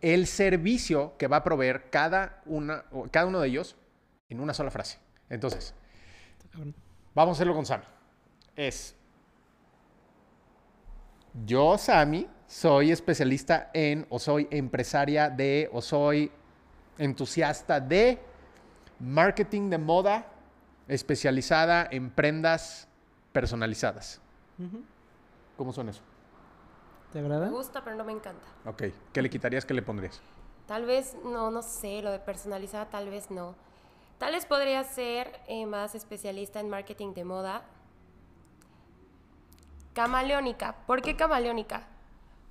[0.00, 3.76] el servicio que va a proveer cada, una, cada uno de ellos
[4.28, 4.98] en una sola frase.
[5.28, 5.74] Entonces,
[7.14, 7.84] vamos a hacerlo con Sammy.
[8.56, 8.94] Es,
[11.46, 16.30] yo, Sammy, soy especialista en, o soy empresaria de, o soy
[16.98, 18.18] entusiasta de
[19.00, 20.26] marketing de moda
[20.88, 22.86] especializada en prendas
[23.32, 24.20] personalizadas.
[25.56, 26.02] ¿Cómo son eso?
[27.12, 27.48] ¿Te Me agrada?
[27.48, 28.46] gusta, pero no me encanta.
[28.66, 28.84] Ok.
[29.12, 29.64] ¿Qué le quitarías?
[29.64, 30.20] ¿Qué le pondrías?
[30.66, 33.54] Tal vez, no, no sé, lo de personalizada tal vez no.
[34.18, 37.62] Tal vez podría ser eh, más especialista en marketing de moda.
[39.92, 40.76] Camaleónica.
[40.86, 41.86] ¿Por qué camaleónica?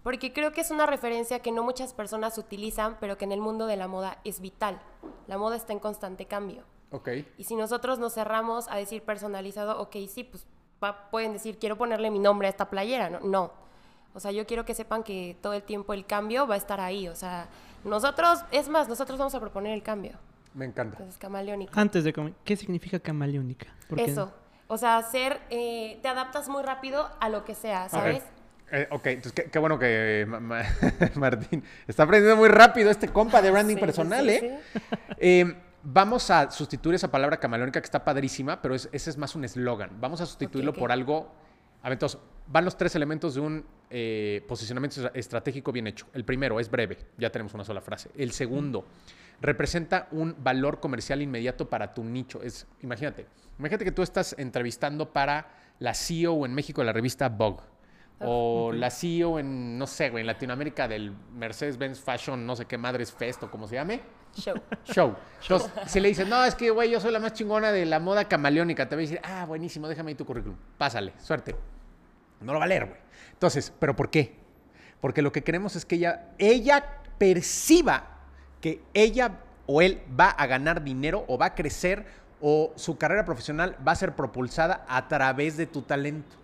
[0.03, 3.39] Porque creo que es una referencia que no muchas personas utilizan, pero que en el
[3.41, 4.79] mundo de la moda es vital.
[5.27, 6.63] La moda está en constante cambio.
[6.91, 7.09] Ok.
[7.37, 10.45] Y si nosotros nos cerramos a decir personalizado, ok, sí, pues
[10.83, 13.09] va- pueden decir, quiero ponerle mi nombre a esta playera.
[13.09, 13.51] No, no.
[14.13, 16.79] O sea, yo quiero que sepan que todo el tiempo el cambio va a estar
[16.81, 17.07] ahí.
[17.07, 17.47] O sea,
[17.85, 20.13] nosotros, es más, nosotros vamos a proponer el cambio.
[20.53, 20.97] Me encanta.
[20.97, 21.71] Entonces, camaleónico.
[21.79, 23.67] Antes de comer, ¿qué significa camaleónica?
[23.87, 24.33] Porque Eso.
[24.71, 28.23] O sea, hacer, eh, te adaptas muy rápido a lo que sea, ¿sabes?
[28.23, 28.23] Ok.
[28.71, 30.63] Eh, ok, entonces qué, qué bueno que ma- ma-
[31.15, 34.59] Martín está aprendiendo muy rápido este compa de branding Sí, sí, personal, sí, ¿eh?
[35.17, 39.35] Eh, Vamos a sustituir esa palabra camaleónica que está padrísima, pero es- ese es más
[39.35, 39.89] un eslogan.
[39.99, 41.33] Vamos a sustituirlo por algo.
[41.81, 46.05] A ver, entonces, van los tres elementos de un eh, posicionamiento estra- estratégico bien hecho.
[46.13, 48.09] El primero es breve, ya tenemos una sola frase.
[48.15, 48.85] El segundo
[49.41, 52.41] representa un valor comercial inmediato para tu nicho.
[52.41, 53.25] Es, imagínate,
[53.57, 55.49] imagínate que tú estás entrevistando para
[55.79, 57.63] la CEO en México de la revista Vogue.
[58.23, 62.77] O la CEO en, no sé, güey, en Latinoamérica del Mercedes-Benz Fashion, no sé qué
[62.77, 64.01] madres Fest o como se llame
[64.35, 64.55] Show.
[64.85, 65.15] show.
[65.41, 67.99] Entonces, si le dices, no, es que, güey, yo soy la más chingona de la
[67.99, 70.57] moda camaleónica, te va a decir, ah, buenísimo, déjame ahí tu currículum.
[70.77, 71.55] Pásale, suerte.
[72.41, 72.99] No lo va a leer, güey.
[73.33, 74.35] Entonces, ¿pero por qué?
[74.99, 78.10] Porque lo que queremos es que ella, ella perciba
[78.61, 82.05] que ella o él va a ganar dinero o va a crecer
[82.39, 86.35] o su carrera profesional va a ser propulsada a través de tu talento.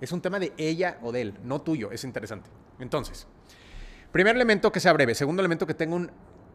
[0.00, 1.92] Es un tema de ella o de él, no tuyo.
[1.92, 2.50] Es interesante.
[2.78, 3.26] Entonces,
[4.12, 5.14] Primer elemento que sea breve.
[5.14, 6.10] Segundo elemento que tenga un,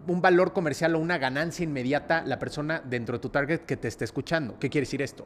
[0.06, 3.88] un valor comercial o una ganancia inmediata la persona dentro de tu target que te
[3.88, 4.60] esté escuchando.
[4.60, 5.26] ¿Qué quiere decir esto?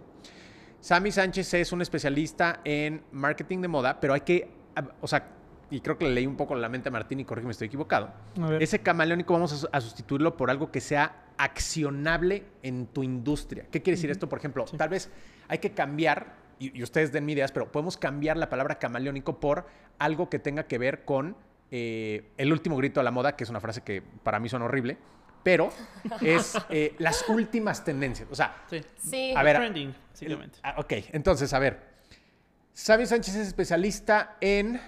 [0.80, 4.50] Sammy Sánchez es un especialista en marketing de moda, pero hay que,
[5.02, 5.28] o sea,
[5.72, 8.12] y creo que le leí un poco la mente a Martín y corrígeme, estoy equivocado.
[8.60, 13.66] Ese camaleónico vamos a, su- a sustituirlo por algo que sea accionable en tu industria.
[13.72, 14.28] ¿Qué quiere decir esto?
[14.30, 15.10] Por ejemplo, tal vez
[15.48, 19.40] hay que cambiar, y, y ustedes den mi ideas, pero podemos cambiar la palabra camaleónico
[19.40, 19.66] por
[19.98, 21.36] algo que tenga que ver con
[21.72, 24.66] eh, el último grito a la moda, que es una frase que para mí suena
[24.66, 24.98] horrible,
[25.44, 25.70] pero
[26.22, 28.28] es eh, las últimas tendencias.
[28.30, 28.82] O sea, Sí.
[28.98, 29.34] Sí.
[29.36, 30.60] A ver, Trending, básicamente.
[30.64, 31.90] ah, ok, entonces, a ver.
[32.74, 34.80] Sammy Sánchez es especialista en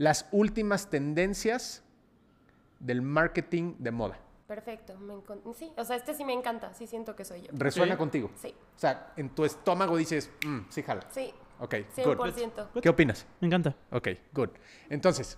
[0.00, 1.82] las últimas tendencias
[2.78, 4.18] del marketing de moda.
[4.46, 4.96] Perfecto.
[4.98, 5.12] me
[5.54, 6.72] sí, o sea, este sí me encanta.
[6.72, 7.48] Sí siento que soy yo.
[7.52, 8.30] ¿Resuena contigo?
[8.34, 11.02] Sí, O sea, en tu estómago dices, "Mm, sí, jala.
[11.10, 12.16] sí, Ok, good.
[12.16, 12.68] 100%.
[12.80, 13.26] ¿Qué opinas?
[13.40, 13.76] Me encanta.
[13.92, 14.48] Ok, good.
[14.88, 15.36] Entonces,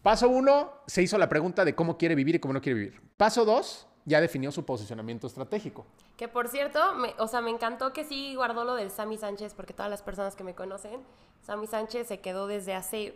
[0.00, 3.02] paso uno, se hizo la pregunta de cómo quiere vivir y cómo no quiere vivir.
[3.16, 5.84] Paso dos, ya definió su posicionamiento estratégico.
[6.16, 9.54] Que por cierto, me- o sea, me encantó que sí guardó lo del Sammy Sánchez,
[9.54, 11.00] porque todas las personas que me conocen,
[11.42, 13.14] Sammy Sánchez se quedó desde hace...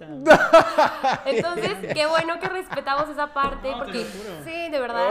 [1.26, 4.06] Entonces, qué bueno que respetamos esa parte, No, porque
[4.44, 5.10] sí, de verdad,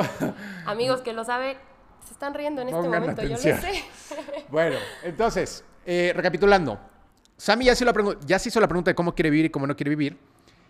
[0.66, 1.58] amigos que lo saben,
[2.06, 3.84] se están riendo en este Pongan momento, yo lo sé.
[4.50, 6.80] Bueno, entonces, eh, recapitulando.
[7.38, 7.94] Sammy ya se, la
[8.26, 10.18] ya se hizo la pregunta de cómo quiere vivir y cómo no quiere vivir.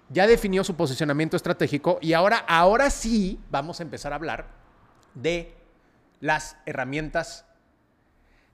[0.09, 4.47] Ya definió su posicionamiento estratégico y ahora, ahora sí vamos a empezar a hablar
[5.13, 5.55] de
[6.19, 7.45] las herramientas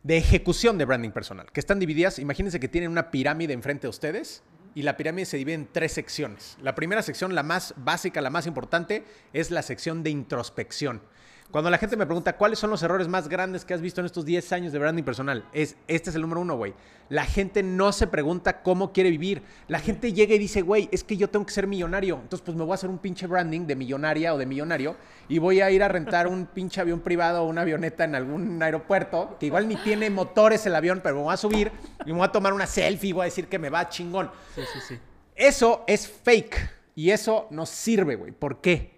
[0.04, 3.90] de ejecución de branding personal, que están divididas, imagínense que tienen una pirámide enfrente de
[3.90, 4.44] ustedes
[4.76, 6.58] y la pirámide se divide en tres secciones.
[6.62, 11.02] La primera sección, la más básica, la más importante, es la sección de introspección.
[11.52, 14.06] Cuando la gente me pregunta cuáles son los errores más grandes que has visto en
[14.06, 16.74] estos 10 años de branding personal, es este es el número uno, güey.
[17.08, 19.44] La gente no se pregunta cómo quiere vivir.
[19.68, 22.16] La gente llega y dice, güey, es que yo tengo que ser millonario.
[22.16, 24.96] Entonces, pues me voy a hacer un pinche branding de millonaria o de millonario
[25.30, 28.62] y voy a ir a rentar un pinche avión privado o una avioneta en algún
[28.62, 31.72] aeropuerto que igual ni tiene motores el avión, pero me voy a subir
[32.06, 34.32] y me voy a tomar una selfie y voy a decir que me va chingón.
[34.56, 35.00] Sí, sí, sí.
[35.36, 38.32] Eso es fake y eso no sirve, güey.
[38.32, 38.96] ¿Por qué?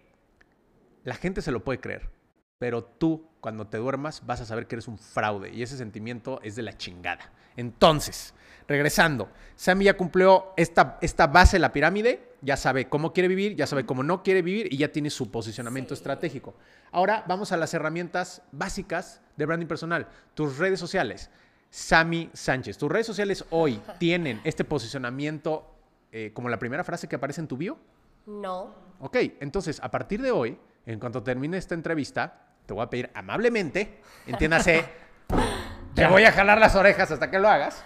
[1.03, 2.09] La gente se lo puede creer,
[2.59, 6.39] pero tú cuando te duermas vas a saber que eres un fraude y ese sentimiento
[6.43, 7.31] es de la chingada.
[7.55, 8.33] Entonces,
[8.67, 13.55] regresando, Sammy ya cumplió esta, esta base de la pirámide, ya sabe cómo quiere vivir,
[13.55, 15.99] ya sabe cómo no quiere vivir y ya tiene su posicionamiento Sí.
[15.99, 16.55] estratégico.
[16.91, 21.29] Ahora vamos a las herramientas básicas de branding personal, tus redes sociales.
[21.69, 25.73] Sammy Sánchez, tus redes sociales hoy tienen este posicionamiento
[26.11, 27.77] eh, como la primera frase que aparece en tu bio.
[28.25, 28.73] No.
[28.99, 33.09] Ok, entonces a partir de hoy, en cuanto termine esta entrevista, te voy a pedir
[33.15, 34.85] amablemente, entiéndase,
[35.95, 37.83] te voy a jalar las orejas hasta que lo hagas.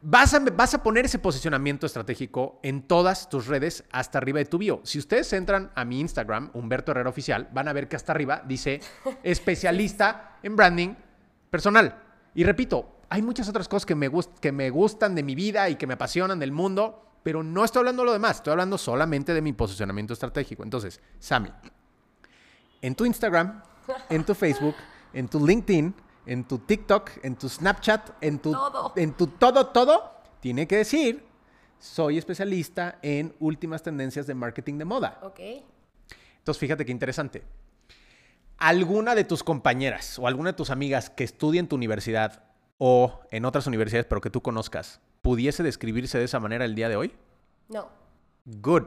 [0.00, 4.44] Vas a, vas a poner ese posicionamiento estratégico en todas tus redes hasta arriba de
[4.44, 4.80] tu bio.
[4.84, 8.42] Si ustedes entran a mi Instagram, Humberto Herrera Oficial, van a ver que hasta arriba
[8.46, 8.80] dice
[9.24, 10.94] especialista en branding
[11.50, 11.96] personal.
[12.34, 15.68] Y repito, hay muchas otras cosas que me, gust- que me gustan de mi vida
[15.68, 18.78] y que me apasionan del mundo, pero no estoy hablando de lo demás, estoy hablando
[18.78, 20.62] solamente de mi posicionamiento estratégico.
[20.62, 21.50] Entonces, Sammy,
[22.82, 23.62] en tu Instagram,
[24.08, 24.74] en tu Facebook,
[25.12, 25.94] en tu LinkedIn,
[26.26, 28.92] en tu TikTok, en tu Snapchat, en tu Todo.
[28.96, 31.24] en tu todo, todo, tiene que decir,
[31.78, 35.18] soy especialista en últimas tendencias de marketing de moda.
[35.22, 35.40] Ok.
[36.38, 37.42] Entonces, fíjate qué interesante.
[38.58, 42.42] ¿Alguna de tus compañeras o alguna de tus amigas que estudie en tu universidad
[42.78, 46.88] o en otras universidades, pero que tú conozcas, pudiese describirse de esa manera el día
[46.88, 47.14] de hoy?
[47.68, 47.88] No.
[48.44, 48.84] Good.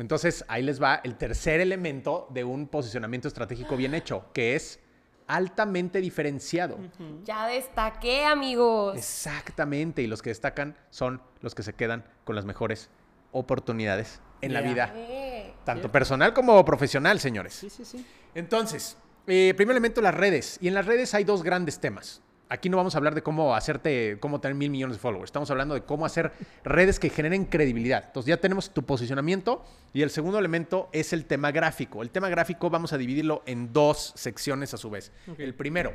[0.00, 4.80] Entonces, ahí les va el tercer elemento de un posicionamiento estratégico bien hecho, que es
[5.26, 6.78] altamente diferenciado.
[7.24, 8.96] Ya destaqué, amigos.
[8.96, 12.90] Exactamente, y los que destacan son los que se quedan con las mejores
[13.32, 17.52] oportunidades en la vida, Eh, tanto personal como profesional, señores.
[17.54, 18.04] Sí, sí, sí.
[18.34, 20.58] Entonces, eh, primer elemento, las redes.
[20.60, 22.22] Y en las redes hay dos grandes temas.
[22.52, 25.28] Aquí no vamos a hablar de cómo hacerte, cómo tener mil millones de followers.
[25.28, 26.32] Estamos hablando de cómo hacer
[26.64, 28.02] redes que generen credibilidad.
[28.08, 32.02] Entonces ya tenemos tu posicionamiento y el segundo elemento es el tema gráfico.
[32.02, 35.12] El tema gráfico vamos a dividirlo en dos secciones a su vez.
[35.38, 35.92] El primero,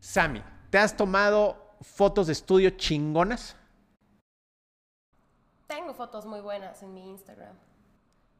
[0.00, 3.56] Sammy, ¿te has tomado fotos de estudio chingonas?
[5.66, 7.54] Tengo fotos muy buenas en mi Instagram.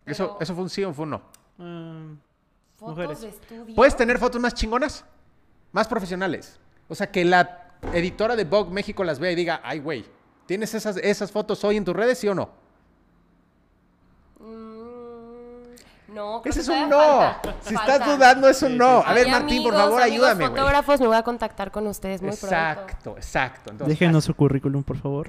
[0.04, 1.22] Eso, Pero eso fue un sí o fue un no.
[1.58, 2.16] Ah,
[2.76, 3.20] fotos mujeres.
[3.22, 3.74] de estudio.
[3.74, 5.06] ¿Puedes tener fotos más chingonas?
[5.72, 6.60] Más profesionales.
[6.90, 10.04] O sea, que la editora de Vogue México las vea y diga, ay, güey,
[10.44, 12.50] ¿tienes esas, esas fotos hoy en tus redes, sí o no?
[14.40, 16.98] Mm, no, creo Ese que es un no.
[16.98, 17.92] falta, Si falta.
[17.94, 19.02] estás dudando, es un no.
[19.06, 20.58] A ver, Martín, por favor, amigos ayúdame, güey.
[20.58, 22.46] fotógrafos, me voy a contactar con ustedes muy pronto.
[22.46, 23.84] Exacto, exacto.
[23.86, 25.28] Déjenos su currículum, por favor.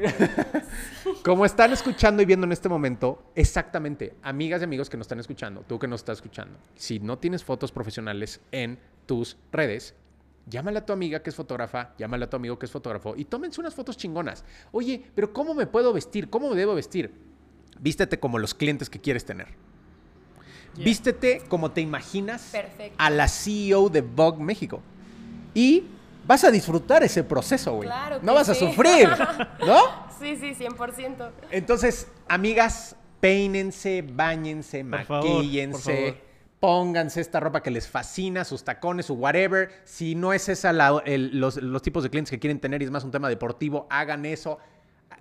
[1.24, 5.20] Como están escuchando y viendo en este momento, exactamente, amigas y amigos que nos están
[5.20, 9.94] escuchando, tú que nos estás escuchando, si no tienes fotos profesionales en tus redes,
[10.52, 13.26] llámale a tu amiga que es fotógrafa, llámale a tu amigo que es fotógrafo y
[13.26, 14.44] tómense unas fotos chingonas.
[14.72, 16.30] Oye, pero ¿cómo me puedo vestir?
[16.30, 17.12] ¿Cómo me debo vestir?
[17.80, 19.48] Vístete como los clientes que quieres tener.
[20.76, 20.86] Yeah.
[20.86, 22.96] Vístete como te imaginas Perfecto.
[22.98, 24.82] a la CEO de Vogue México.
[25.54, 25.86] Y
[26.28, 27.88] vas a disfrutar ese proceso, güey.
[27.88, 29.10] Claro no vas a sufrir,
[29.66, 29.80] ¿no?
[30.20, 31.32] Sí, sí, 100%.
[31.50, 36.31] Entonces, amigas, peínense, bañense, Por favor, maquíllense, por favor.
[36.62, 39.70] Pónganse esta ropa que les fascina, sus tacones, su whatever.
[39.84, 42.86] Si no es esa la- el- los, los tipos de clientes que quieren tener y
[42.86, 44.60] es más un tema deportivo, hagan eso.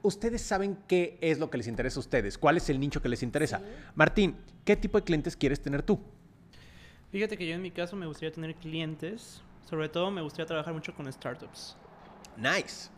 [0.03, 3.09] Ustedes saben qué es lo que les interesa a ustedes, cuál es el nicho que
[3.09, 3.61] les interesa.
[3.94, 5.98] Martín, ¿qué tipo de clientes quieres tener tú?
[7.11, 9.42] Fíjate que yo en mi caso me gustaría tener clientes.
[9.68, 11.76] Sobre todo me gustaría trabajar mucho con startups.
[12.37, 12.90] Nice.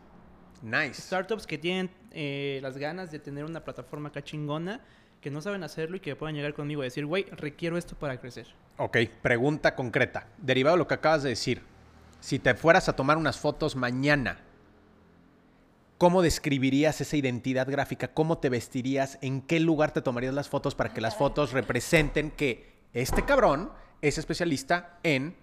[0.61, 1.01] Nice.
[1.01, 4.81] Startups que tienen eh, las ganas de tener una plataforma acá chingona,
[5.23, 8.19] que no saben hacerlo y que puedan llegar conmigo y decir, güey, requiero esto para
[8.19, 8.47] crecer.
[8.77, 10.27] Ok, pregunta concreta.
[10.37, 11.61] Derivado de lo que acabas de decir,
[12.19, 14.41] si te fueras a tomar unas fotos mañana,
[15.97, 18.09] ¿cómo describirías esa identidad gráfica?
[18.09, 19.17] ¿Cómo te vestirías?
[19.21, 23.71] ¿En qué lugar te tomarías las fotos para que las fotos representen que este cabrón
[24.01, 25.37] es especialista en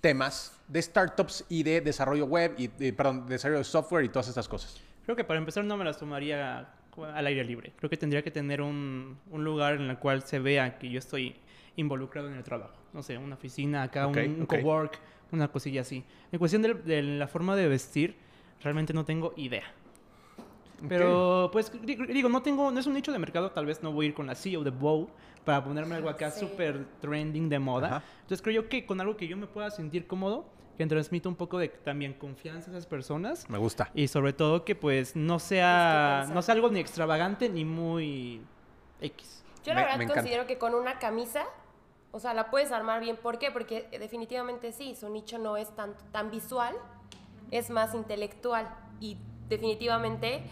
[0.00, 4.28] temas de startups y de desarrollo web y, y, perdón, desarrollo de software y todas
[4.28, 4.80] estas cosas?
[5.04, 7.72] Creo que para empezar no me las tomaría al aire libre.
[7.76, 10.98] Creo que tendría que tener un, un lugar en el cual se vea que yo
[10.98, 11.36] estoy
[11.76, 12.74] involucrado en el trabajo.
[12.92, 14.60] No sé, una oficina acá, un, un ok.
[14.60, 14.98] cowork,
[15.32, 16.02] una cosilla así.
[16.32, 18.16] En cuestión de, de la forma de vestir,
[18.62, 19.64] realmente no tengo idea.
[20.88, 23.92] Pero, pues, di- digo, no tengo, no es un nicho de mercado, tal vez no
[23.92, 25.08] voy a ir con la CEO de Bow
[25.44, 26.40] para ponerme algo acá Sí.
[26.40, 27.86] súper trending de moda.
[27.96, 28.02] Ajá.
[28.22, 31.36] Entonces creo yo que con algo que yo me pueda sentir cómodo, que transmita un
[31.36, 33.90] poco de también confianza a esas personas, Me gusta.
[33.94, 38.42] y sobre todo que pues no sea, no sea algo ni extravagante ni muy
[39.00, 39.42] X.
[39.64, 41.44] Yo Me- la verdad me considero que con una camisa,
[42.12, 43.16] o sea, la puedes armar bien.
[43.16, 43.50] ¿Por qué?
[43.50, 46.74] Porque definitivamente sí, su nicho no es tan, tan visual,
[47.50, 48.68] es más intelectual
[49.00, 49.16] y
[49.48, 50.42] definitivamente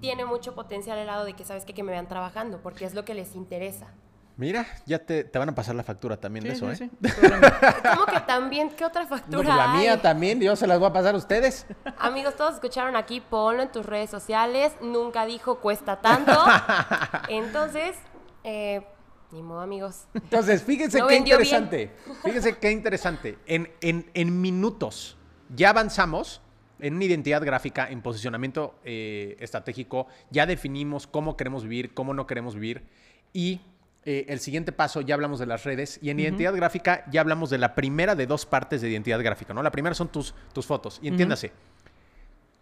[0.00, 2.94] tiene mucho potencial el lado de que sabes que, que me vean trabajando, porque es
[2.94, 3.88] lo que les interesa.
[4.40, 6.88] Mira, ya te, te van a pasar la factura también de eso, ¿eh?
[7.94, 8.70] ¿Cómo que también?
[8.70, 9.78] ¿Qué otra No, factura pues la hay?
[9.80, 11.66] mía también, yo se las voy a pasar a ustedes.
[11.98, 14.72] Amigos, todos escucharon aquí, ponlo en tus redes sociales.
[14.80, 16.32] Nunca dijo cuesta tanto.
[17.28, 17.96] Entonces,
[18.42, 18.82] eh,
[19.30, 20.04] ni modo, amigos.
[20.14, 21.26] Entonces, fíjense No qué bien.
[21.26, 21.90] interesante.
[22.24, 23.38] Fíjense qué interesante.
[23.46, 25.18] En, en- en minutos
[25.54, 26.40] ya avanzamos
[26.78, 30.06] en una identidad gráfica, en posicionamiento eh, estratégico.
[30.30, 32.88] Ya definimos cómo queremos vivir, cómo no queremos vivir.
[33.34, 33.60] Y
[34.04, 35.98] eh, el siguiente paso, ya hablamos de las redes.
[36.02, 39.52] Y en identidad gráfica ya hablamos de la primera de dos partes de identidad gráfica.
[39.52, 39.62] ¿no?
[39.62, 40.98] La primera son tus, tus fotos.
[41.02, 41.52] Y entiéndase,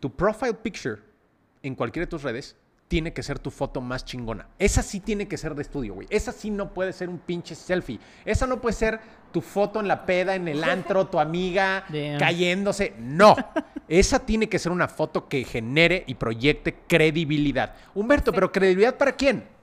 [0.01, 1.01] tu profile picture
[1.63, 2.57] en cualquiera de tus redes
[2.89, 4.49] tiene que ser tu foto más chingona.
[4.59, 6.07] Esa sí tiene que ser de estudio, güey.
[6.11, 8.01] Esa sí no puede ser un pinche selfie.
[8.25, 8.99] Esa no puede ser
[9.31, 12.19] tu foto en la peda, en el antro, tu amiga Damn.
[12.19, 12.95] cayéndose.
[12.99, 13.37] No.
[13.87, 17.75] Esa tiene que ser una foto que genere y proyecte credibilidad.
[17.95, 19.58] Humberto, ¿pero credibilidad para quién?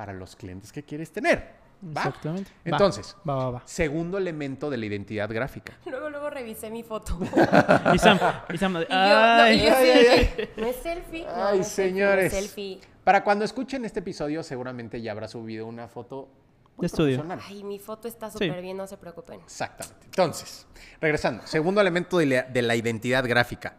[0.00, 1.56] Para los clientes que quieres tener.
[1.84, 2.04] ¿Va?
[2.04, 2.50] Exactamente.
[2.64, 3.62] Entonces, Va, va, va.
[3.66, 5.74] segundo elemento de la identidad gráfica.
[5.84, 7.18] Luego, luego revisé mi foto.
[7.92, 8.18] Y Sam,
[8.50, 11.24] y Sam, Y yo, no, ay, y yo ay, sí, ay, ¿no es selfie?
[11.26, 12.32] No, Ay, no es selfie, no es señores.
[12.32, 12.80] selfie.
[13.04, 16.30] Para cuando escuchen este episodio, seguramente ya habrá subido una foto
[16.78, 17.22] De estudio.
[17.46, 18.38] Ay, mi foto está Sí.
[18.46, 19.38] súper bien, no se preocupen.
[19.42, 20.06] Exactamente.
[20.06, 20.66] Entonces,
[20.98, 21.46] regresando.
[21.46, 23.76] Segundo elemento de la, de la identidad gráfica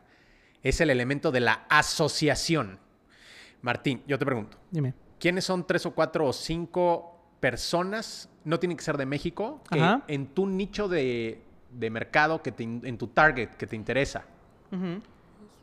[0.62, 2.78] es el elemento de la asociación.
[3.64, 4.94] Martín, yo te pregunto, Dime.
[5.22, 9.80] ¿Quiénes son tres o cuatro o cinco personas, no tienen que ser de México, que
[9.80, 10.04] Ajá.
[10.08, 14.26] en tu nicho de, de mercado, que te en tu target que te interesa,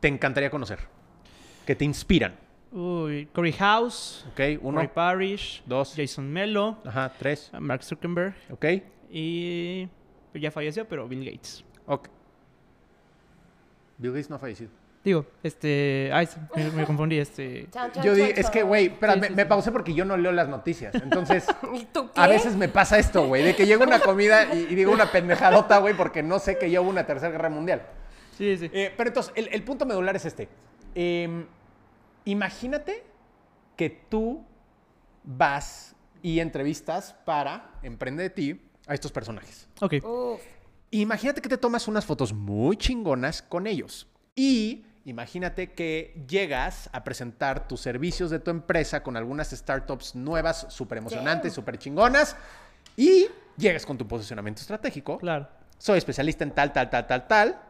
[0.00, 0.78] te encantaría conocer?
[1.66, 2.36] Que te inspiran.
[2.70, 4.40] Uy, Corey House, ¿Ok?
[4.62, 5.94] Uno, Corey Parrish, dos.
[5.96, 7.50] Jason Mello, ajá, tres.
[7.58, 8.64] Mark Zuckerberg ¿Ok?
[9.10, 9.88] y
[10.34, 11.64] ya falleció, pero Bill Gates.
[11.86, 12.08] Ok.
[13.96, 14.70] Bill Gates no ha fallecido.
[15.08, 18.62] Digo, este, ay, sí, me, me confundí, este, Chan, chan, Yo chan, di, es que,
[18.62, 19.48] güey, espera, Sí, me, sí, me sí.
[19.48, 20.94] pausé porque yo no leo las noticias.
[21.02, 22.20] Entonces, ¿Y tú qué?
[22.20, 24.92] a veces me pasa esto, güey, de que llego a una comida y, y digo
[24.92, 27.82] una pendejadota, güey, porque no sé que ya hubo una tercera guerra mundial.
[28.36, 28.70] sí, sí.
[28.72, 30.48] Eh, pero entonces, el, el punto medular es este.
[30.94, 31.46] Em,
[32.26, 33.02] imagínate
[33.76, 34.44] que tú
[35.24, 39.68] vas y entrevistas para Emprende de ti a estos personajes.
[39.80, 39.94] Ok.
[40.04, 40.40] Uf,
[40.90, 44.08] Imagínate que te tomas unas fotos muy chingonas con ellos.
[44.34, 50.66] Y imagínate que llegas a presentar tus servicios de tu empresa con algunas startups nuevas,
[50.68, 52.36] súper emocionantes, súper chingonas.
[52.96, 55.18] Y llegas con tu posicionamiento estratégico.
[55.18, 55.48] Claro.
[55.78, 57.60] Soy especialista en tal, tal, tal, tal, tal.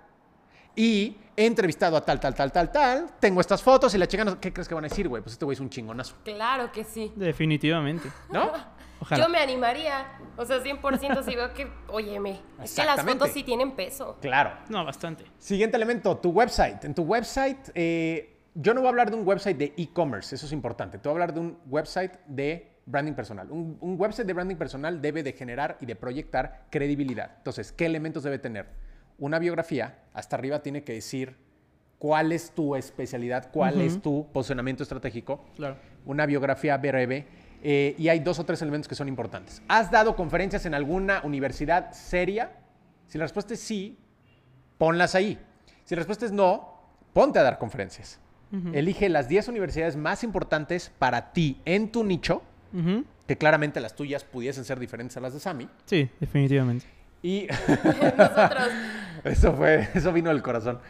[0.75, 3.11] Y he entrevistado a tal, tal, tal, tal, tal.
[3.21, 5.23] Tengo estas fotos y la chica, ¿qué crees que van a decir, güey?
[5.23, 6.17] Pues este güey es un chingonazo.
[6.25, 7.13] claro que sí.
[7.15, 8.11] Definitivamente.
[8.31, 8.53] ¿No?
[9.01, 9.25] Ojalá.
[9.25, 10.07] Yo me animaría.
[10.37, 14.19] O sea, 100% si veo que, óyeme, es que las fotos sí tienen peso.
[14.21, 14.53] Claro.
[14.69, 15.25] No, bastante.
[15.39, 16.85] Siguiente elemento, tu website.
[16.85, 20.47] En tu website, eh, yo no voy a hablar de un website de e-commerce, eso
[20.47, 20.99] es importante.
[20.99, 23.51] Te voy a hablar de un website de branding personal.
[23.51, 27.33] Un, un website de branding personal debe de generar y de proyectar credibilidad.
[27.39, 28.67] Entonces, ¿qué elementos debe tener?
[29.19, 31.37] Una biografía, hasta arriba tiene que decir
[31.99, 35.45] cuál es tu especialidad, cuál es tu posicionamiento estratégico.
[35.57, 35.77] Claro.
[36.07, 37.27] Una biografía breve.
[37.63, 39.63] Eh, y hay dos o tres elementos que son importantes.
[39.69, 42.53] ¿Has dado conferencias en alguna universidad seria?
[43.07, 43.99] Si la respuesta es sí,
[44.79, 45.39] ponlas ahí.
[45.85, 46.83] Si la respuesta es no,
[47.13, 48.21] ponte a dar conferencias.
[48.73, 52.43] Elige las 10 universidades más importantes para ti en tu nicho,
[52.73, 53.05] Ujú.
[53.27, 55.69] que claramente las tuyas pudiesen ser diferentes a las de Sami.
[55.85, 56.87] Sí, definitivamente.
[57.23, 57.47] Y
[58.17, 58.69] Nosotros.
[59.29, 60.81] Eso fue, eso vino del corazón.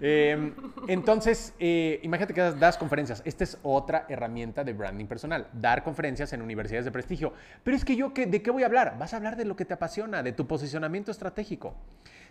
[0.00, 0.52] Eh,
[0.88, 3.22] entonces, eh, imagínate que das, das conferencias.
[3.24, 5.48] Esta es otra herramienta de branding personal.
[5.52, 7.32] Dar conferencias en universidades de prestigio.
[7.62, 8.96] Pero es que yo, ¿qué- ¿de qué voy a hablar?
[8.98, 11.74] Vas a hablar de lo que te apasiona, de tu posicionamiento estratégico.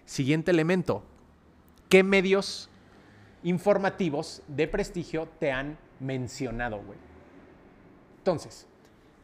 [0.05, 1.03] Siguiente elemento.
[1.89, 2.69] ¿Qué medios
[3.43, 6.97] informativos de prestigio te han mencionado, güey?
[8.19, 8.67] Entonces,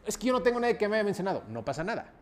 [0.06, 1.42] es que yo no tengo nadie que me haya mencionado.
[1.48, 2.12] No pasa nada.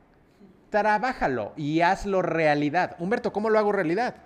[0.71, 2.97] Trabájalo y hazlo realidad.
[2.99, 4.17] Humberto, ¿cómo lo hago realidad?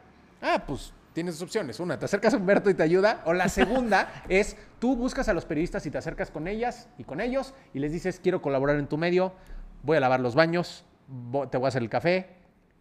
[0.40, 1.78] Ah, pues tienes dos opciones.
[1.80, 3.22] Una, te acercas a Humberto y te ayuda.
[3.24, 7.04] O la segunda es tú buscas a los periodistas y te acercas con ellas y
[7.04, 9.32] con ellos y les dices, quiero colaborar en tu medio,
[9.82, 10.84] voy a lavar los baños,
[11.50, 12.30] te voy a hacer el café,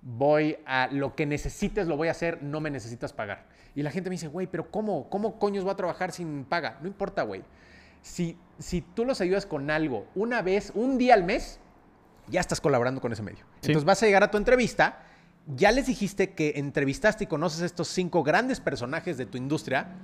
[0.01, 3.45] voy a lo que necesites, lo voy a hacer, no me necesitas pagar.
[3.76, 5.09] Y la gente me dice, güey, pero ¿cómo?
[5.09, 6.78] ¿Cómo coños voy a trabajar sin paga?
[6.82, 7.43] No importa, güey.
[8.01, 11.59] Si, si tú los ayudas con algo una vez, un día al mes,
[12.32, 13.46] ya estás colaborando con ese medio.
[13.62, 13.68] Sí.
[13.68, 15.04] Entonces vas a llegar a tu entrevista,
[15.48, 19.96] ya les dijiste que entrevistaste y conoces estos cinco grandes personajes de tu industria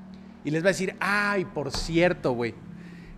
[0.44, 2.54] y les va a decir, ay, por cierto, güey.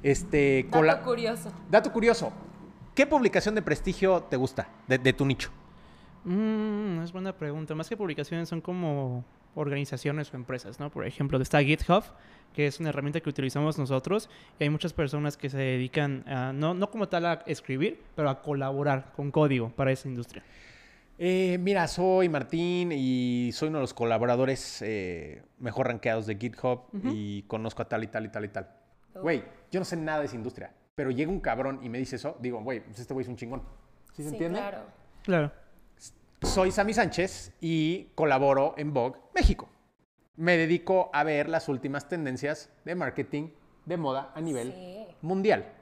[0.03, 1.51] Este, Dato curioso.
[1.69, 2.31] Dato curioso.
[2.95, 5.51] ¿Qué publicación de prestigio te gusta de, de tu nicho?
[6.23, 7.75] Mm, es buena pregunta.
[7.75, 10.89] Más que publicaciones son como organizaciones o empresas, ¿no?
[10.89, 12.03] Por ejemplo, está GitHub,
[12.53, 14.29] que es una herramienta que utilizamos nosotros
[14.59, 18.29] y hay muchas personas que se dedican a, no, no como tal a escribir, pero
[18.29, 20.43] a colaborar con código para esa industria.
[21.21, 26.83] Eh, mira, soy Martín y soy uno de los colaboradores eh, mejor rankeados de GitHub
[27.11, 28.69] y conozco a tal y tal y tal y tal.
[29.15, 29.21] Oh.
[29.21, 32.15] Güey, yo no sé nada de esa industria, pero llega un cabrón y me dice
[32.15, 33.63] eso, digo, güey, pues este güey es un chingón.
[34.13, 34.59] ¿Sí se entiende?
[34.59, 34.81] claro.
[35.23, 35.51] Claro.
[36.41, 39.69] Soy Sammy Sánchez y colaboro en Vogue México.
[40.37, 43.49] Me dedico a ver las últimas tendencias de marketing
[43.85, 45.15] de moda a nivel Sí.
[45.21, 45.73] mundial.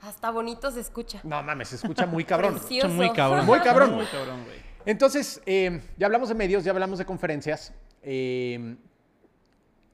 [0.00, 1.20] Hasta bonito se escucha.
[1.24, 2.60] No mames, se escucha muy cabrón.
[2.80, 3.46] Son muy cabrón.
[3.46, 3.94] Muy cabrón.
[3.94, 4.58] Muy cabrón, güey.
[4.84, 7.72] Entonces, eh, ya hablamos de medios, ya hablamos de conferencias.
[8.02, 8.76] Eh,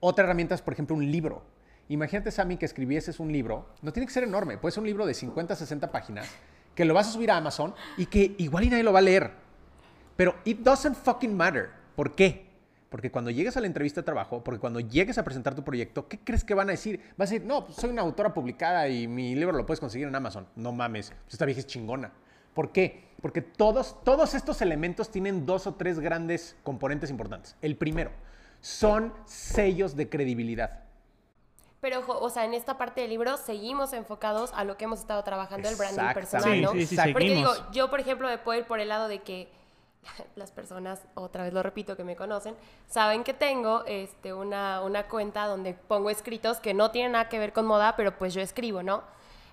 [0.01, 1.47] otra herramienta es, por ejemplo, un libro.
[1.89, 3.71] Imagínate, Sammy, que escribieses un libro.
[3.81, 6.29] No tiene que ser enorme, puede ser un libro de 50, 60 páginas,
[6.75, 9.03] que lo vas a subir a Amazon y que igual y nadie lo va a
[9.03, 9.42] leer.
[10.17, 11.71] Pero it doesn't fucking matter.
[11.95, 12.53] ¿Por qué?
[12.89, 16.09] Porque cuando llegues a la entrevista de trabajo, porque cuando llegues a presentar tu proyecto,
[16.09, 17.01] ¿qué crees que van a decir?
[17.17, 20.09] Vas a decir, no, pues soy una autora publicada y mi libro lo puedes conseguir
[20.09, 20.47] en Amazon.
[20.57, 22.13] No mames, pues esta vieja es chingona.
[22.53, 23.05] ¿Por qué?
[23.23, 27.57] Porque todos, todos estos elementos tienen dos o tres grandes componentes importantes.
[27.63, 28.11] El primero,
[28.61, 30.81] son sellos de credibilidad.
[31.81, 35.01] Pero, ojo, o sea, en esta parte del libro seguimos enfocados a lo que hemos
[35.01, 36.63] estado trabajando, el branding personal.
[36.63, 36.73] ¿no?
[36.73, 37.13] Sí, sí, sí.
[37.13, 39.51] Porque digo, yo, por ejemplo, me puedo ir por el lado de que
[40.37, 42.55] las personas, otra vez lo repito, que me conocen,
[42.89, 47.39] saben que tengo este, una, una cuenta donde pongo escritos que no tienen nada que
[47.39, 49.03] ver con moda, pero pues yo escribo, ¿no?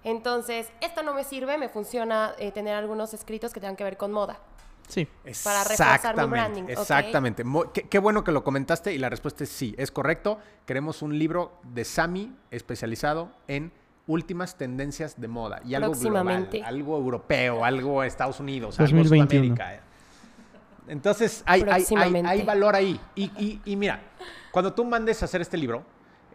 [0.03, 3.97] Entonces, esto no me sirve, me funciona eh, tener algunos escritos que tengan que ver
[3.97, 4.39] con moda.
[4.87, 5.05] Sí.
[5.43, 6.63] Para reforzar mi Exactamente, branding.
[6.67, 7.43] Exactamente.
[7.73, 10.39] Qué, qué bueno que lo comentaste y la respuesta es sí, es correcto.
[10.65, 13.71] Queremos un libro de Sami especializado en
[14.07, 19.55] últimas tendencias de moda y algo global, algo europeo, algo Estados Unidos, algo 2021.
[19.55, 19.88] Sudamérica.
[20.89, 22.99] Entonces hay, hay- hay- valor ahí.
[23.15, 24.01] Y, y- y mira,
[24.51, 25.83] cuando tú mandes a hacer este libro,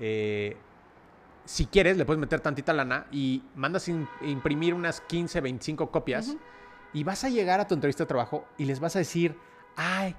[0.00, 0.56] eh,
[1.44, 6.34] si quieres, le puedes meter tantita lana y mandas im- imprimir unas 15, 25 copias
[6.94, 9.36] y vas a llegar a tu entrevista de trabajo y les vas a decir,
[9.76, 10.14] ay,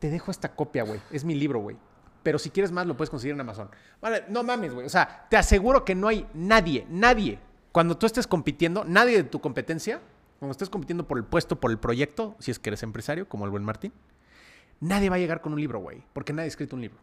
[0.00, 1.76] te dejo esta copia, güey, es mi libro, güey.
[2.22, 3.70] Pero si quieres más, lo puedes conseguir en Amazon.
[4.02, 4.84] Vale, no mames, güey.
[4.86, 7.38] O sea, te aseguro que no hay nadie, nadie,
[7.72, 10.00] cuando tú estés compitiendo, nadie de tu competencia,
[10.38, 13.44] cuando estés compitiendo por el puesto, por el proyecto, si es que eres empresario, como
[13.44, 13.92] el buen Martín,
[14.80, 16.98] nadie va a llegar con un libro, güey, porque nadie ha escrito un libro.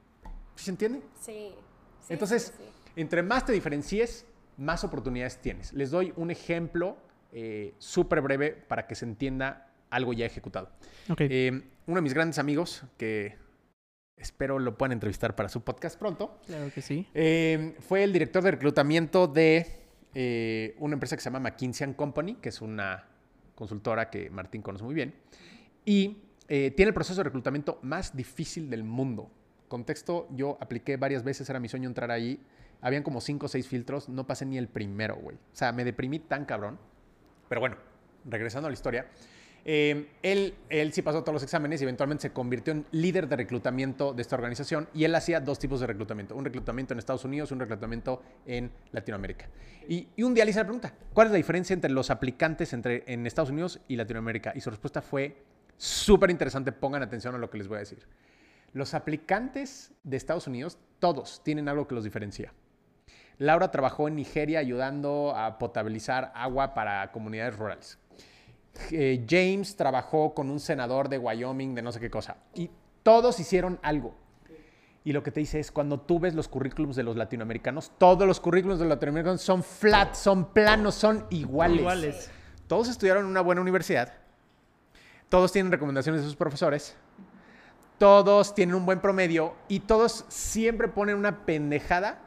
[0.56, 1.02] ¿Sí se entiende?
[1.20, 1.54] Sí.
[2.02, 2.92] sí, Entonces, sí, sí.
[3.02, 4.26] entre más te diferencies,
[4.58, 5.74] más oportunidades tienes.
[5.74, 6.98] Les doy un ejemplo
[7.34, 10.70] eh, súper breve para que se entienda algo ya ejecutado.
[11.18, 13.38] Eh, uno de mis grandes amigos, que
[14.18, 17.06] espero lo puedan entrevistar para su podcast pronto, claro que sí.
[17.14, 19.84] eh, fue el director de reclutamiento de
[20.14, 23.06] eh, una empresa que se llama McKinsey Company, que es una
[23.56, 25.16] consultora que Martín conoce muy bien,
[25.86, 29.32] y eh, tiene el proceso de reclutamiento más difícil del mundo.
[29.68, 32.40] Contexto, yo apliqué varias veces, era mi sueño entrar ahí.
[32.82, 35.38] Habían como cinco o seis filtros, no pasé ni el primero, güey.
[35.38, 36.78] O sea, me deprimí tan cabrón.
[37.50, 37.78] Pero bueno,
[38.26, 39.08] regresando a la historia.
[39.68, 43.36] Eh, él, él sí pasó todos los exámenes y eventualmente se convirtió en líder de
[43.36, 47.26] reclutamiento de esta organización y él hacía dos tipos de reclutamiento, un reclutamiento en Estados
[47.26, 49.50] Unidos y un reclutamiento en Latinoamérica.
[49.90, 53.04] Y, un día le hice la pregunta, ¿cuál es la diferencia entre los aplicantes entre,
[53.08, 54.54] en Estados Unidos y Latinoamérica?
[54.56, 55.44] Y su respuesta fue
[55.78, 58.08] súper interesante, pongan atención a lo que les voy a decir.
[58.74, 62.54] Los aplicantes de Estados Unidos, todos tienen algo que los diferencia.
[63.38, 68.00] Laura trabajó en Nigeria ayudando a potabilizar agua para comunidades rurales.
[68.92, 72.38] Eh, James trabajó con un senador de Wyoming de no sé qué cosa.
[72.54, 72.70] Y
[73.04, 74.16] todos hicieron algo.
[75.04, 78.28] Y lo que te dice es, cuando tú ves los currículums de los latinoamericanos, todos
[78.28, 81.80] los currículums de los latinoamericanos son flat, son planos, son iguales.
[81.80, 82.32] Iguales.
[82.68, 84.14] Todos estudiaron en una buena universidad.
[85.30, 86.96] Todos tienen recomendaciones de sus profesores.
[87.98, 89.54] Todos tienen un buen promedio.
[89.68, 92.20] Y todos siempre ponen una pendejada.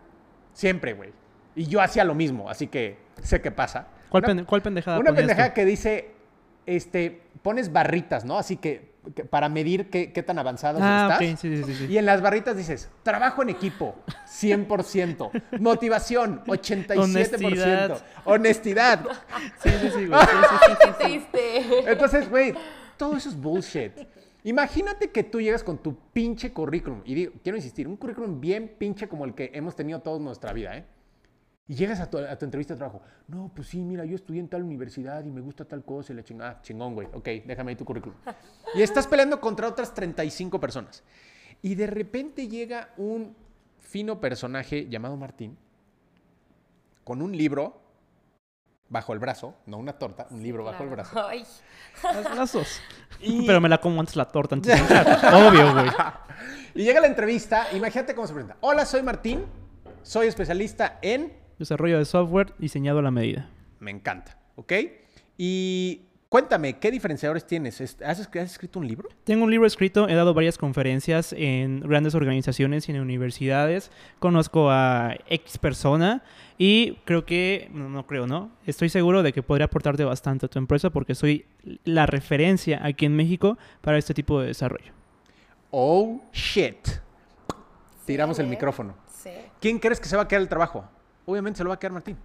[0.52, 1.12] Siempre, güey.
[1.54, 3.88] Y yo hacía lo mismo, así que sé qué pasa.
[4.08, 5.16] ¿Cuál, Una- pen- cuál pendejada una tú?
[5.16, 6.12] pendejada que dice,
[6.76, 8.38] este, pones barritas, ¿no?
[8.38, 11.40] Así que, que para medir qué, qué tan avanzadas Ah, estás.
[11.40, 11.86] sí, sí, sí, sí.
[11.92, 13.96] Y en las barritas dices, trabajo en equipo,
[14.26, 15.30] 100%.
[15.60, 16.98] Motivación, 87%.
[16.98, 18.02] Honestidad.
[18.24, 19.04] Honestidad.
[19.62, 20.20] Sí, sí, sí, güey.
[20.20, 21.04] Sí, sí, sí, sí, sí.
[21.04, 21.90] Triste.
[21.90, 22.54] Entonces, güey,
[22.96, 23.92] todo eso es bullshit.
[24.44, 27.02] Imagínate que tú llegas con tu pinche currículum.
[27.04, 30.52] Y digo, quiero insistir, un currículum bien pinche como el que hemos tenido toda nuestra
[30.52, 30.84] vida, ¿eh?
[31.70, 33.02] Y llegas a tu, a tu entrevista de trabajo.
[33.26, 36.16] No, pues sí, mira, yo estudié en tal universidad y me gusta tal cosa y
[36.16, 36.50] la chingada.
[36.52, 37.08] Ah, chingón, güey.
[37.12, 38.16] Ok, déjame ahí tu currículum.
[38.74, 41.02] Y estás peleando contra otras 35 personas.
[41.62, 43.34] Y de repente llega un
[43.80, 45.56] fino personaje llamado Martín
[47.04, 47.80] con un libro
[48.90, 51.26] bajo el brazo, no una torta, un libro bajo el brazo.
[51.26, 51.44] Ay,
[52.36, 52.80] dos.
[53.20, 55.34] Y- Pero me la como antes la torta antes de entrar.
[55.34, 55.90] Obvio, güey.
[56.74, 58.56] Y llega la entrevista, imagínate cómo se presenta.
[58.60, 59.44] Hola, soy Martín,
[60.02, 61.32] soy especialista en...
[61.58, 63.48] Desarrollo de software diseñado a la medida.
[63.80, 64.72] Me encanta, ¿ok?
[65.36, 67.80] Y cuéntame, ¿qué diferenciadores tienes?
[67.80, 69.08] ¿Es- ¿Has, es- has escrito un libro?
[69.24, 73.90] Tengo un libro escrito, he dado varias conferencias en grandes organizaciones y en universidades.
[74.18, 76.22] Conozco a X persona
[76.58, 78.50] y creo que, no, no creo, ¿no?
[78.66, 81.46] Estoy seguro de que podría aportarte bastante a tu empresa porque soy
[81.84, 84.92] la referencia aquí en México para este tipo de desarrollo.
[85.70, 86.88] Oh, shit.
[88.06, 88.94] Tiramos el micrófono.
[89.12, 89.30] sí.
[89.60, 90.88] ¿Quién crees que se va a quedar el trabajo?
[91.28, 92.16] Obviamente se lo va a quedar Martín.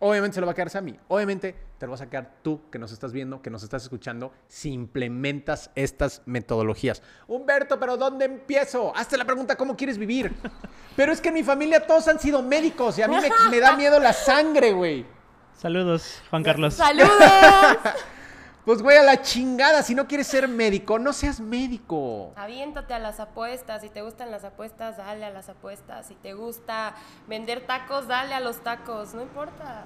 [0.00, 0.98] Obviamente se lo va a quedar Sammy.
[1.08, 4.34] Obviamente te lo vas a quedar tú que nos estás viendo, que nos estás escuchando,
[4.48, 7.02] si implementas estas metodologías.
[7.26, 8.94] Humberto, pero ¿dónde empiezo?
[8.94, 10.30] Hazte la pregunta, ¿cómo quieres vivir?
[10.96, 13.60] Pero es que en mi familia todos han sido médicos y a mí me, me
[13.60, 15.06] da miedo la sangre, güey.
[15.54, 16.74] Saludos, Juan Carlos.
[16.74, 17.10] ¡Saludos!
[18.66, 19.80] Pues, güey, a la chingada.
[19.84, 22.32] Si no quieres ser médico, no seas médico.
[22.34, 23.80] Aviéntate a las apuestas.
[23.82, 26.06] Si te gustan las apuestas, dale a las apuestas.
[26.08, 26.96] Si te gusta
[27.28, 29.14] vender tacos, dale a los tacos.
[29.14, 29.84] No importa.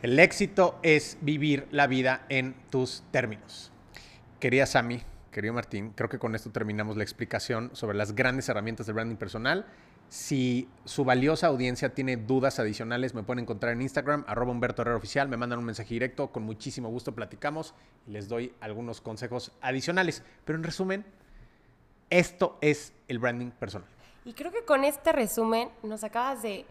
[0.00, 3.70] El éxito es vivir la vida en tus términos.
[4.40, 8.86] Querida Sami, querido Martín, creo que con esto terminamos la explicación sobre las grandes herramientas
[8.86, 9.66] del branding personal.
[10.12, 14.98] Si su valiosa audiencia tiene dudas adicionales, me pueden encontrar en Instagram, arroba Humberto Herrera
[14.98, 17.72] Oficial, me mandan un mensaje directo, con muchísimo gusto platicamos
[18.06, 20.22] y les doy algunos consejos adicionales.
[20.44, 21.06] Pero en resumen,
[22.10, 23.88] esto es el branding personal.
[24.26, 26.66] Y creo que con este resumen nos acabas de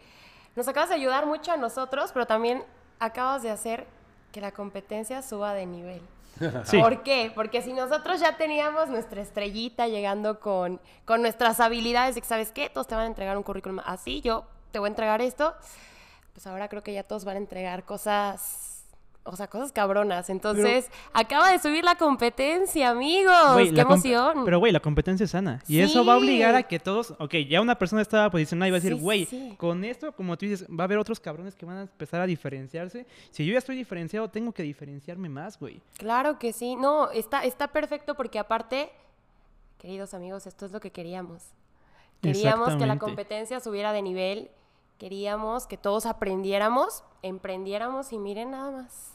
[0.56, 2.64] nos acabas de ayudar mucho a nosotros, pero también
[3.00, 3.88] acabas de hacer
[4.32, 6.02] que la competencia suba de nivel.
[6.66, 6.80] Sí.
[6.80, 7.32] ¿Por qué?
[7.34, 12.52] Porque si nosotros ya teníamos nuestra estrellita llegando con, con nuestras habilidades de que, ¿sabes
[12.52, 12.70] qué?
[12.70, 15.54] Todos te van a entregar un currículum así, yo te voy a entregar esto,
[16.34, 18.81] pues ahora creo que ya todos van a entregar cosas,
[19.24, 20.30] o sea, cosas cabronas.
[20.30, 23.58] Entonces, acaba de subir la competencia, amigos.
[23.74, 24.44] ¡Qué emoción!
[24.46, 25.62] Pero, güey, la competencia es sana.
[25.68, 27.14] Y eso va a obligar a que todos.
[27.20, 29.56] Ok, ya una persona estaba posicionada y va a decir, güey, sí.
[29.58, 32.26] con esto, como tú dices, va a haber otros cabrones que van a empezar a
[32.26, 33.06] diferenciarse.
[33.30, 35.82] Si yo ya estoy diferenciado, tengo que diferenciarme más, güey.
[35.98, 36.76] Claro que sí.
[36.76, 38.92] No, está, está perfecto porque aparte,
[39.78, 41.44] queridos amigos, esto es lo que queríamos.
[42.22, 44.52] Queríamos que la competencia subiera de nivel.
[45.00, 49.11] Queríamos que todos aprendiéramos, emprendiéramos y miren nada más.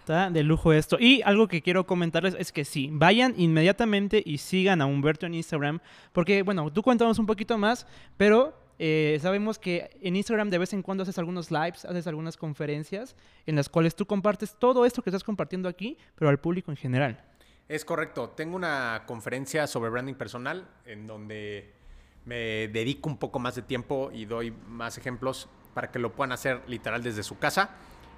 [0.00, 0.98] Está de lujo esto.
[0.98, 5.34] Y algo que quiero comentarles es que sí, vayan inmediatamente y sigan a Humberto en
[5.34, 5.80] Instagram.
[6.12, 7.86] Porque, bueno, tú cuéntanos un poquito más,
[8.16, 12.38] pero eh, sabemos que en Instagram de vez en cuando haces algunos lives, haces algunas
[12.38, 16.70] conferencias en las cuales tú compartes todo esto que estás compartiendo aquí, pero al público
[16.70, 17.22] en general.
[17.68, 18.30] Es correcto.
[18.30, 21.74] Tengo una conferencia sobre branding personal en donde
[22.24, 26.32] me dedico un poco más de tiempo y doy más ejemplos para que lo puedan
[26.32, 27.76] hacer literal desde su casa.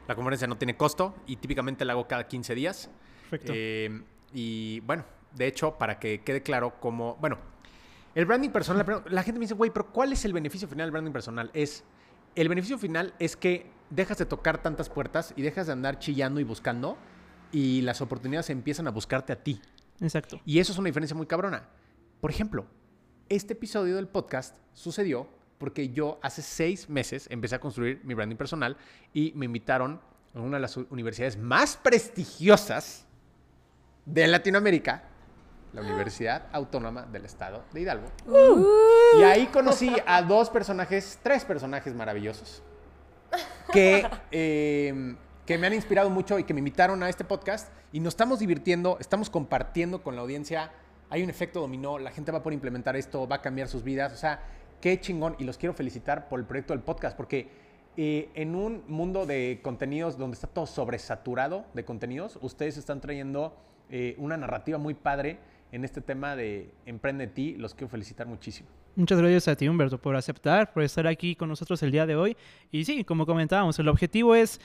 [0.09, 2.91] La conferencia no tiene costo y típicamente la hago cada 15 días.
[3.31, 3.53] Perfecto.
[3.55, 7.17] Eh, y bueno, de hecho, para que quede claro cómo...
[7.21, 7.39] Bueno,
[8.15, 10.87] el branding personal, la, la gente me dice, güey, pero ¿cuál es el beneficio final
[10.87, 11.51] del branding personal?
[11.55, 11.85] Es,
[12.35, 16.41] el beneficio final es que dejas de tocar tantas puertas y dejas de andar chillando
[16.41, 16.97] y buscando
[17.53, 19.61] y las oportunidades empiezan a buscarte a ti.
[20.01, 20.41] Exacto.
[20.45, 21.69] Y eso es una diferencia muy cabrona.
[22.21, 22.67] Por ejemplo,
[23.29, 25.29] este episodio del podcast sucedió
[25.63, 28.77] porque yo hace seis meses empecé a construir mi branding personal
[29.15, 30.01] y me invitaron
[30.35, 33.07] a una de las universidades más prestigiosas
[34.05, 35.05] de Latinoamérica,
[35.73, 38.09] la Universidad Autónoma del Estado de Hidalgo.
[39.21, 42.61] Y ahí conocí a dos personajes, tres personajes maravillosos,
[43.73, 45.15] que, eh,
[45.47, 47.73] que me han inspirado mucho y que me invitaron a este podcast.
[47.93, 50.73] Y nos estamos divirtiendo, estamos compartiendo con la audiencia.
[51.09, 54.13] Hay un efecto dominó, la gente va por implementar esto, va a cambiar sus vidas.
[54.13, 54.41] O sea,
[54.83, 55.37] qué chingón.
[55.39, 57.49] Y los quiero felicitar por el proyecto del podcast, porque
[57.97, 63.57] eh, en un mundo de contenidos donde está todo sobresaturado de contenidos, ustedes están trayendo
[63.89, 65.39] eh, una narrativa muy padre
[65.71, 67.55] en este tema de Emprende ti.
[67.57, 68.69] Los quiero felicitar muchísimo.
[68.95, 72.15] Muchas gracias a ti, Humberto, por aceptar, por estar aquí con nosotros el día de
[72.15, 72.37] hoy.
[72.71, 74.61] Y sí, como comentábamos, el objetivo es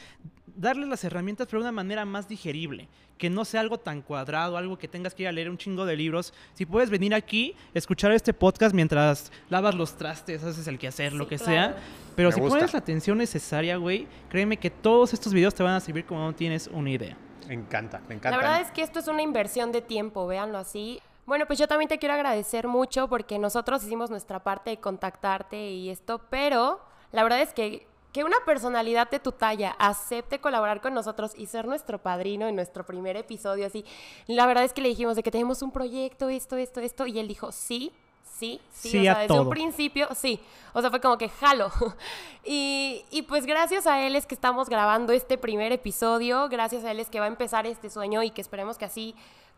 [0.55, 4.57] darles las herramientas pero de una manera más digerible, que no sea algo tan cuadrado,
[4.57, 6.34] algo que tengas que ir a leer un chingo de libros.
[6.55, 11.23] Si puedes venir aquí, escuchar este podcast mientras lavas los trastes, haces el quehacer, lo
[11.23, 11.51] Sí, que claro.
[11.73, 11.78] sea.
[12.17, 12.57] Pero Me si gusta.
[12.57, 16.19] pones la atención necesaria, güey, créeme que todos estos videos te van a servir como
[16.21, 17.15] no tienes una idea.
[17.47, 18.32] Me encanta, me encanta.
[18.32, 20.99] La verdad es que esto es una inversión de tiempo, véanlo así.
[21.28, 25.69] Bueno, pues yo también te quiero agradecer mucho porque nosotros hicimos nuestra parte de contactarte
[25.69, 26.80] y esto, pero
[27.11, 31.45] la verdad es que que una personalidad de tu talla acepte colaborar con nosotros y
[31.45, 33.86] ser nuestro padrino en nuestro primer episodio, así,
[34.25, 37.19] la verdad es que le dijimos de que tenemos un proyecto, esto, esto, esto, y
[37.19, 37.91] él dijo, sí,
[38.23, 39.43] sí, sí, Sí o sea, a desde todo.
[39.43, 40.39] un principio, sí,
[40.73, 41.69] o sea, fue como que jalo.
[42.43, 46.91] y, y pues gracias a él es que estamos grabando este primer episodio, gracias a
[46.91, 49.13] él es que va a empezar este sueño y que esperemos que así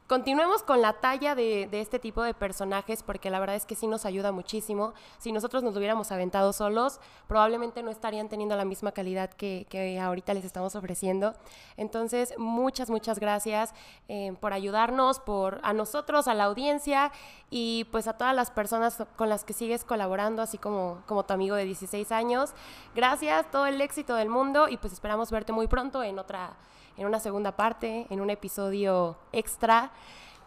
[0.09, 3.75] continuemos con la talla de, de este tipo de personajes porque la verdad es que
[3.75, 4.93] sí nos ayuda muchísimo.
[5.19, 9.99] Si nosotros nos hubiéramos aventado solos, probablemente no estarían teniendo la misma calidad que, que
[9.99, 11.35] ahorita les estamos ofreciendo.
[11.77, 13.75] Entonces, muchas, muchas gracias
[14.07, 17.11] eh, por ayudarnos, por a nosotros, a la audiencia
[17.51, 21.33] y pues a todas las personas con las que sigues colaborando, así como, como tu
[21.33, 22.53] amigo de 16 años.
[22.95, 26.57] Gracias, todo el éxito del mundo y pues esperamos verte muy pronto en otra
[26.99, 29.91] en una segunda parte, en un episodio extra.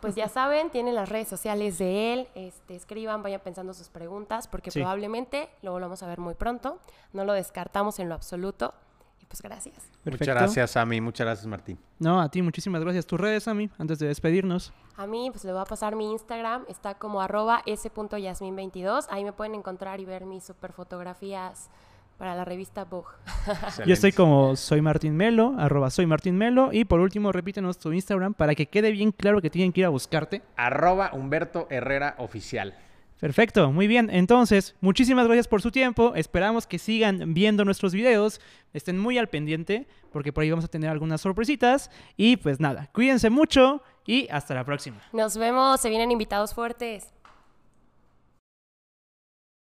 [0.00, 4.48] Pues ya saben, tienen las redes sociales de él, este, escriban, vayan pensando sus preguntas,
[4.48, 4.80] porque Sí.
[4.80, 6.78] probablemente lo volvamos a ver muy pronto.
[7.12, 8.74] No lo descartamos en lo absoluto.
[9.20, 9.76] Y pues gracias.
[10.04, 11.00] Muchas gracias, Sammy.
[11.00, 11.78] Muchas gracias, Martín.
[12.00, 13.06] No, a ti muchísimas gracias.
[13.06, 14.72] Tus redes, Sammy, antes de despedirnos.
[14.96, 19.06] A mí, pues le voy a pasar mi Instagram, está como arroba s.yasmin22.
[19.08, 21.70] Ahí me pueden encontrar y ver mis super fotografías
[22.18, 23.10] para la revista Vogue.
[23.86, 26.70] Yo estoy como soy Martín Melo, arroba soy Martín Melo.
[26.72, 29.86] Y por último, repítenos tu Instagram para que quede bien claro que tienen que ir
[29.86, 30.42] a buscarte.
[30.56, 32.74] Arroba Humberto Herrera Oficial.
[33.22, 34.10] Perfecto, muy bien.
[34.10, 36.12] Entonces, muchísimas gracias por su tiempo.
[36.16, 38.40] Esperamos que sigan viendo nuestros videos.
[38.72, 41.88] Estén muy al pendiente porque por ahí vamos a tener algunas sorpresitas.
[42.16, 45.00] Y pues nada, cuídense mucho y hasta la próxima.
[45.12, 47.12] Nos vemos, se vienen invitados fuertes.